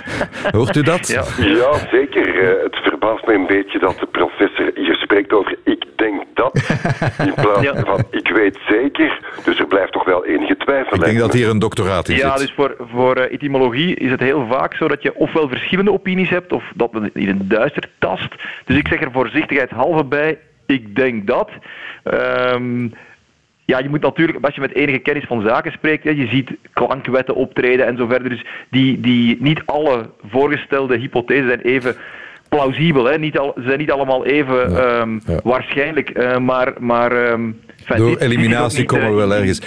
Hoort 0.56 0.76
u 0.76 0.82
dat? 0.82 1.08
Ja, 1.08 1.24
ja 1.38 1.88
zeker. 1.90 2.60
Het 2.62 2.76
verbaast 2.76 3.26
mij 3.26 3.34
een 3.34 3.46
beetje 3.46 3.78
dat 3.78 3.98
de 3.98 4.06
professor 4.06 4.75
spreekt 5.16 5.32
over 5.32 5.58
ik 5.64 5.84
denk 5.96 6.22
dat, 6.34 6.54
in 7.18 7.34
plaats 7.42 7.62
ja. 7.62 7.74
van 7.84 8.04
ik 8.10 8.28
weet 8.28 8.58
zeker. 8.68 9.20
Dus 9.44 9.58
er 9.58 9.66
blijft 9.66 9.92
toch 9.92 10.04
wel 10.04 10.24
enige 10.24 10.56
twijfel. 10.56 10.96
Ik 10.96 11.04
denk 11.04 11.18
dat 11.18 11.32
hier 11.32 11.48
een 11.48 11.58
doctoraat 11.58 12.08
in 12.08 12.16
ja, 12.16 12.20
zit. 12.20 12.30
Ja, 12.30 12.36
dus 12.36 12.52
voor, 12.52 12.76
voor 12.92 13.18
uh, 13.18 13.32
etymologie 13.32 13.94
is 13.94 14.10
het 14.10 14.20
heel 14.20 14.46
vaak 14.46 14.74
zo 14.74 14.88
dat 14.88 15.02
je 15.02 15.14
ofwel 15.14 15.48
verschillende 15.48 15.92
opinies 15.92 16.30
hebt, 16.30 16.52
of 16.52 16.64
dat 16.74 16.92
men 16.92 17.10
in 17.14 17.28
een 17.28 17.48
duister 17.48 17.88
tast. 17.98 18.34
Dus 18.64 18.76
ik 18.76 18.88
zeg 18.88 19.00
er 19.00 19.12
voorzichtigheidshalve 19.12 20.04
bij, 20.04 20.38
ik 20.66 20.96
denk 20.96 21.26
dat. 21.26 21.50
Um, 22.04 22.94
ja, 23.64 23.78
je 23.78 23.88
moet 23.88 24.00
natuurlijk, 24.00 24.44
als 24.44 24.54
je 24.54 24.60
met 24.60 24.74
enige 24.74 24.98
kennis 24.98 25.24
van 25.24 25.42
zaken 25.42 25.72
spreekt, 25.72 26.02
je 26.02 26.26
ziet 26.26 26.50
klankwetten 26.72 27.34
optreden 27.34 27.86
en 27.86 27.96
zo 27.96 28.06
verder. 28.06 28.28
Dus 28.28 28.44
die, 28.70 29.00
die, 29.00 29.36
niet 29.40 29.62
alle 29.64 30.10
voorgestelde 30.28 30.96
hypothesen 30.96 31.46
zijn 31.46 31.60
even 31.60 31.96
plausibel. 32.48 33.04
Hè? 33.04 33.18
Niet 33.18 33.38
al, 33.38 33.52
ze 33.56 33.62
zijn 33.62 33.78
niet 33.78 33.90
allemaal 33.90 34.26
even 34.26 34.70
ja, 34.70 35.00
um, 35.00 35.20
ja. 35.26 35.40
waarschijnlijk, 35.42 36.18
uh, 36.18 36.38
maar... 36.38 36.72
maar 36.78 37.30
um, 37.30 37.60
Door 37.96 38.16
eliminatie 38.16 38.84
komen 38.84 39.10
we 39.10 39.16
wel 39.16 39.34
ergens. 39.34 39.60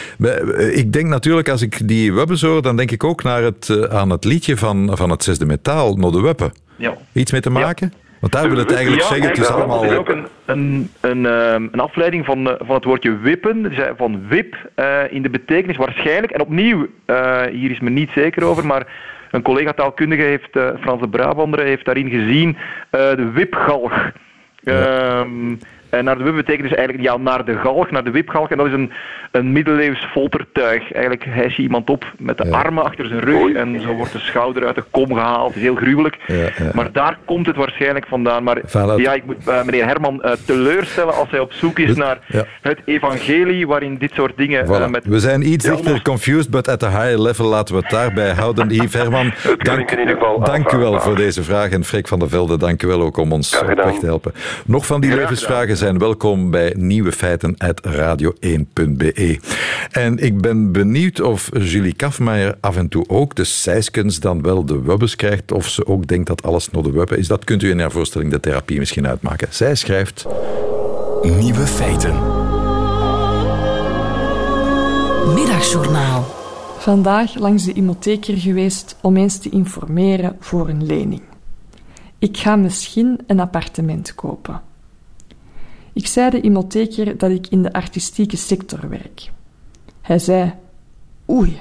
Ik 0.74 0.94
denk 0.94 1.08
natuurlijk, 1.08 1.50
als 1.50 1.62
ik 1.62 1.88
die 1.88 2.14
webbes 2.14 2.42
hoor, 2.42 2.62
dan 2.62 2.76
denk 2.76 2.92
ik 2.92 3.04
ook 3.04 3.24
naar 3.24 3.42
het, 3.42 3.88
aan 3.90 4.10
het 4.10 4.26
liedje 4.26 4.58
van, 4.58 4.92
van 4.94 5.10
het 5.10 5.24
zesde 5.24 5.46
metaal, 5.46 5.96
No 5.96 6.12
de 6.12 6.22
Weppen. 6.22 6.52
Ja. 6.76 6.98
Iets 7.14 7.32
mee 7.32 7.42
te 7.42 7.50
maken? 7.50 7.94
Want 8.20 8.34
daar 8.34 8.50
wil 8.50 8.58
het 8.58 8.72
eigenlijk 8.72 9.02
ja, 9.02 9.08
zeggen, 9.08 9.28
het 9.28 9.38
is 9.38 9.48
allemaal... 9.48 9.82
Het 9.82 9.92
is 9.92 9.98
ook 9.98 10.10
een, 10.10 10.28
een, 10.46 10.90
een, 11.02 11.24
een 11.72 11.80
afleiding 11.80 12.26
van, 12.26 12.56
van 12.60 12.76
het 12.76 12.84
woordje 12.84 13.18
wippen, 13.18 13.74
van 13.98 14.28
wip, 14.28 14.56
uh, 14.76 14.86
in 15.10 15.22
de 15.22 15.30
betekenis 15.30 15.78
waarschijnlijk, 15.78 16.32
en 16.32 16.42
opnieuw, 16.42 16.88
uh, 17.06 17.42
hier 17.52 17.72
is 17.72 17.80
men 17.80 17.94
niet 17.94 18.10
zeker 18.16 18.44
over, 18.44 18.66
maar 18.66 18.88
een 19.32 19.42
collega 19.42 19.74
taalkundige 19.74 20.22
heeft, 20.22 20.56
uh, 20.56 20.70
Frans 20.80 21.02
de 21.02 21.10
Brabander, 21.10 21.60
heeft 21.60 21.86
daarin 21.86 22.10
gezien 22.10 22.58
de 22.92 23.30
wipgalg. 23.34 24.12
Ja. 24.62 25.20
Um, 25.20 25.60
en 25.90 26.04
naar 26.04 26.18
de 26.18 26.24
wip 26.24 26.36
betekent 26.36 26.70
dus 26.70 26.78
eigenlijk 26.78 27.08
ja, 27.08 27.18
naar 27.18 27.46
de 27.46 27.58
galg, 27.58 27.92
naar 27.92 28.04
de 28.04 28.12
wipgalg. 28.12 28.50
En 28.50 28.58
dat 28.58 28.68
is 28.68 28.74
een, 28.74 28.92
een 29.32 29.52
middeleeuws 29.52 30.08
foltertuig. 30.12 30.92
Eigenlijk 30.92 31.26
hijs 31.26 31.56
je 31.56 31.62
iemand 31.62 31.90
op 31.90 32.14
met 32.18 32.38
de 32.38 32.46
ja. 32.46 32.52
armen 32.52 32.84
achter 32.84 33.08
zijn 33.08 33.20
rug 33.20 33.54
en 33.54 33.82
zo 33.82 33.94
wordt 33.94 34.12
de 34.12 34.20
schouder 34.20 34.66
uit 34.66 34.76
de 34.76 34.84
kom 34.92 35.14
gehaald. 35.14 35.48
Het 35.48 35.56
is 35.56 35.62
heel 35.62 35.76
gruwelijk. 35.76 36.18
Ja, 36.28 36.36
ja. 36.36 36.50
Maar 36.74 36.92
daar 36.92 37.18
komt 37.26 37.46
het 37.46 37.56
waarschijnlijk 37.56 38.06
vandaan. 38.08 38.44
Maar 38.44 38.62
Vanuit... 38.66 39.00
ja, 39.00 39.14
ik 39.14 39.26
moet 39.26 39.36
uh, 39.48 39.64
meneer 39.64 39.86
Herman 39.86 40.22
uh, 40.26 40.32
teleurstellen 40.46 41.14
als 41.14 41.30
hij 41.30 41.40
op 41.40 41.54
zoek 41.54 41.80
is 41.80 41.96
naar 41.96 42.18
het 42.62 42.80
evangelie 42.86 43.68
waarin 43.68 43.98
dit 43.98 44.12
soort 44.14 44.38
dingen... 44.38 44.66
Voilà. 44.66 44.70
Uh, 44.70 44.88
met 44.88 45.06
we 45.06 45.20
zijn 45.20 45.52
iets 45.52 45.66
dichter 45.66 46.02
confused, 46.02 46.50
but 46.50 46.68
at 46.68 46.84
a 46.84 46.90
higher 46.90 47.22
level 47.22 47.46
laten 47.46 47.76
we 47.76 47.82
het 47.82 47.90
daarbij 47.90 48.34
houden. 48.34 48.70
Yves 48.80 48.94
Herman, 48.94 49.34
dank, 49.58 49.98
dank 50.46 50.72
u 50.72 50.78
wel 50.78 51.00
voor 51.00 51.16
deze 51.16 51.44
vraag. 51.44 51.70
En 51.70 51.84
Freek 51.84 52.08
van 52.08 52.20
der 52.20 52.30
Velde, 52.30 52.58
dank 52.58 52.84
u 52.84 52.88
wel 52.88 53.02
ook 53.02 53.18
om 53.18 53.32
ons 53.32 53.60
op 53.60 53.68
weg 53.68 54.00
te 54.00 54.06
helpen. 54.06 54.34
Nog 54.66 54.86
van 54.86 55.02
die 55.02 55.16
levensvragen 55.16 55.78
zijn 55.80 55.98
welkom 55.98 56.52
bij 56.52 56.74
Nieuwe 56.78 57.12
Feiten 57.12 57.56
uit 57.58 57.82
radio1.be. 57.88 59.40
En 59.92 60.18
ik 60.18 60.42
ben 60.42 60.72
benieuwd 60.72 61.22
of 61.22 61.50
Julie 61.54 61.94
Kafmeijer 61.94 62.58
af 62.60 62.78
en 62.78 62.88
toe 62.88 63.08
ook 63.08 63.36
de 63.36 63.44
seiskens 63.44 64.20
dan 64.20 64.42
wel 64.42 64.66
de 64.66 64.82
wubbes 64.82 65.16
krijgt, 65.16 65.52
of 65.52 65.68
ze 65.68 65.86
ook 65.86 66.08
denkt 66.08 66.28
dat 66.28 66.44
alles 66.44 66.70
nog 66.70 66.84
de 66.84 66.92
wubbe 66.92 67.18
is. 67.18 67.28
Dat 67.28 67.44
kunt 67.44 67.64
u 67.64 67.70
in 67.70 67.80
haar 67.80 67.92
voorstelling 67.92 68.32
de 68.32 68.40
therapie 68.40 68.80
misschien 68.80 69.08
uitmaken. 69.08 69.48
Zij 69.52 69.76
schrijft... 69.76 70.26
Nieuwe 71.22 71.68
Feiten. 71.68 72.16
Middagjournaal. 75.34 76.26
Vandaag 76.78 77.36
langs 77.36 77.66
de 77.66 77.74
imotheker 77.74 78.38
geweest 78.38 78.96
om 79.02 79.18
eens 79.18 79.38
te 79.38 79.50
informeren 79.50 80.36
voor 80.40 80.70
een 80.70 80.86
lening. 80.86 81.22
Ik 82.18 82.38
ga 82.38 82.56
misschien 82.56 83.20
een 83.28 83.40
appartement 83.40 84.16
kopen. 84.16 84.68
Ik 85.94 86.08
zei 86.08 86.30
de 86.30 86.42
imotheker 86.42 87.18
dat 87.18 87.32
ik 87.32 87.48
in 87.48 87.62
de 87.62 87.74
artistieke 87.74 88.38
sector 88.38 88.90
werk. 88.90 89.32
Hij 90.02 90.20
zei: 90.20 90.54
Oei, 91.30 91.60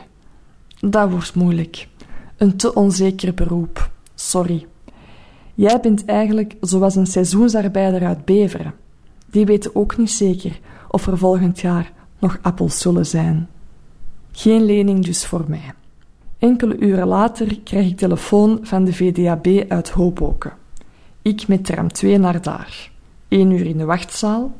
dat 0.80 1.10
wordt 1.10 1.34
moeilijk. 1.34 1.88
Een 2.36 2.56
te 2.56 2.74
onzeker 2.74 3.34
beroep. 3.34 3.90
Sorry. 4.14 4.66
Jij 5.54 5.80
bent 5.80 6.04
eigenlijk 6.04 6.56
zoals 6.60 6.94
een 6.94 7.06
seizoensarbeider 7.06 8.06
uit 8.06 8.24
Beveren. 8.24 8.74
Die 9.26 9.46
weten 9.46 9.74
ook 9.74 9.96
niet 9.96 10.10
zeker 10.10 10.60
of 10.88 11.06
er 11.06 11.18
volgend 11.18 11.60
jaar 11.60 11.92
nog 12.18 12.38
appels 12.42 12.78
zullen 12.78 13.06
zijn. 13.06 13.48
Geen 14.32 14.64
lening 14.64 15.04
dus 15.04 15.26
voor 15.26 15.44
mij. 15.48 15.72
Enkele 16.38 16.78
uren 16.78 17.06
later 17.06 17.60
krijg 17.60 17.88
ik 17.88 17.96
telefoon 17.96 18.58
van 18.62 18.84
de 18.84 18.92
VDAB 18.92 19.64
uit 19.68 19.90
Hoboken. 19.90 20.52
Ik 21.22 21.48
met 21.48 21.64
tram 21.64 21.92
2 21.92 22.18
naar 22.18 22.42
daar 22.42 22.90
één 23.28 23.50
uur 23.50 23.66
in 23.66 23.78
de 23.78 23.84
wachtzaal. 23.84 24.56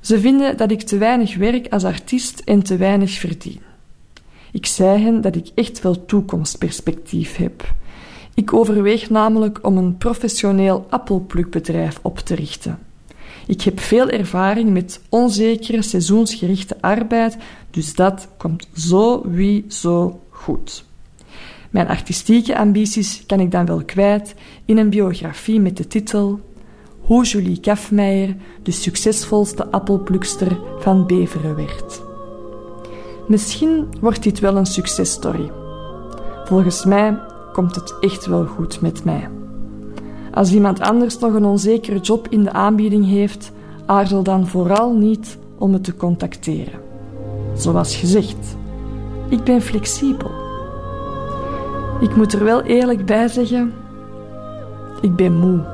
Ze 0.00 0.20
vinden 0.20 0.56
dat 0.56 0.70
ik 0.70 0.82
te 0.82 0.98
weinig 0.98 1.36
werk 1.36 1.72
als 1.72 1.84
artiest 1.84 2.42
en 2.44 2.62
te 2.62 2.76
weinig 2.76 3.10
verdien. 3.10 3.60
Ik 4.52 4.66
zei 4.66 5.02
hen 5.02 5.20
dat 5.20 5.36
ik 5.36 5.50
echt 5.54 5.82
wel 5.82 6.04
toekomstperspectief 6.04 7.36
heb. 7.36 7.74
Ik 8.34 8.52
overweeg 8.52 9.10
namelijk 9.10 9.58
om 9.62 9.76
een 9.76 9.96
professioneel 9.96 10.86
appelplukbedrijf 10.88 11.98
op 12.02 12.18
te 12.18 12.34
richten. 12.34 12.78
Ik 13.46 13.62
heb 13.62 13.80
veel 13.80 14.08
ervaring 14.08 14.70
met 14.70 15.00
onzekere 15.08 15.82
seizoensgerichte 15.82 16.76
arbeid, 16.80 17.36
dus 17.70 17.94
dat 17.94 18.28
komt 18.36 18.68
zo 18.74 19.22
wie 19.30 19.64
zo 19.68 20.20
goed. 20.28 20.84
Mijn 21.70 21.88
artistieke 21.88 22.58
ambities 22.58 23.22
kan 23.26 23.40
ik 23.40 23.50
dan 23.50 23.66
wel 23.66 23.84
kwijt 23.84 24.34
in 24.64 24.78
een 24.78 24.90
biografie 24.90 25.60
met 25.60 25.76
de 25.76 25.86
titel 25.86 26.40
hoe 27.04 27.24
Julie 27.24 27.60
Kafmeijer 27.60 28.36
de 28.62 28.70
succesvolste 28.70 29.70
appelplukster 29.70 30.58
van 30.78 31.06
Beveren 31.06 31.56
werd. 31.56 32.02
Misschien 33.26 33.88
wordt 34.00 34.22
dit 34.22 34.40
wel 34.40 34.56
een 34.56 34.66
successtory. 34.66 35.50
Volgens 36.44 36.84
mij 36.84 37.18
komt 37.52 37.74
het 37.74 37.94
echt 38.00 38.26
wel 38.26 38.44
goed 38.44 38.80
met 38.80 39.04
mij. 39.04 39.28
Als 40.32 40.52
iemand 40.52 40.80
anders 40.80 41.18
nog 41.18 41.34
een 41.34 41.44
onzekere 41.44 41.98
job 41.98 42.26
in 42.28 42.42
de 42.42 42.52
aanbieding 42.52 43.06
heeft, 43.06 43.52
aarzel 43.86 44.22
dan 44.22 44.46
vooral 44.46 44.92
niet 44.92 45.38
om 45.58 45.70
me 45.70 45.80
te 45.80 45.96
contacteren. 45.96 46.80
Zoals 47.56 47.96
gezegd, 47.96 48.56
ik 49.28 49.44
ben 49.44 49.62
flexibel. 49.62 50.30
Ik 52.00 52.16
moet 52.16 52.32
er 52.32 52.44
wel 52.44 52.62
eerlijk 52.62 53.06
bij 53.06 53.28
zeggen, 53.28 53.72
ik 55.00 55.16
ben 55.16 55.38
moe 55.38 55.73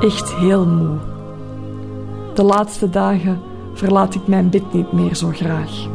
echt 0.00 0.34
heel 0.34 0.66
moe. 0.66 0.96
De 2.34 2.42
laatste 2.42 2.90
dagen 2.90 3.40
verlaat 3.74 4.14
ik 4.14 4.26
mijn 4.26 4.50
bed 4.50 4.72
niet 4.72 4.92
meer 4.92 5.14
zo 5.14 5.30
graag. 5.32 5.86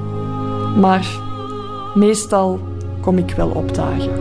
Maar 0.79 1.07
meestal 1.93 2.59
kom 3.01 3.17
ik 3.17 3.31
wel 3.31 3.49
opdagen. 3.49 4.11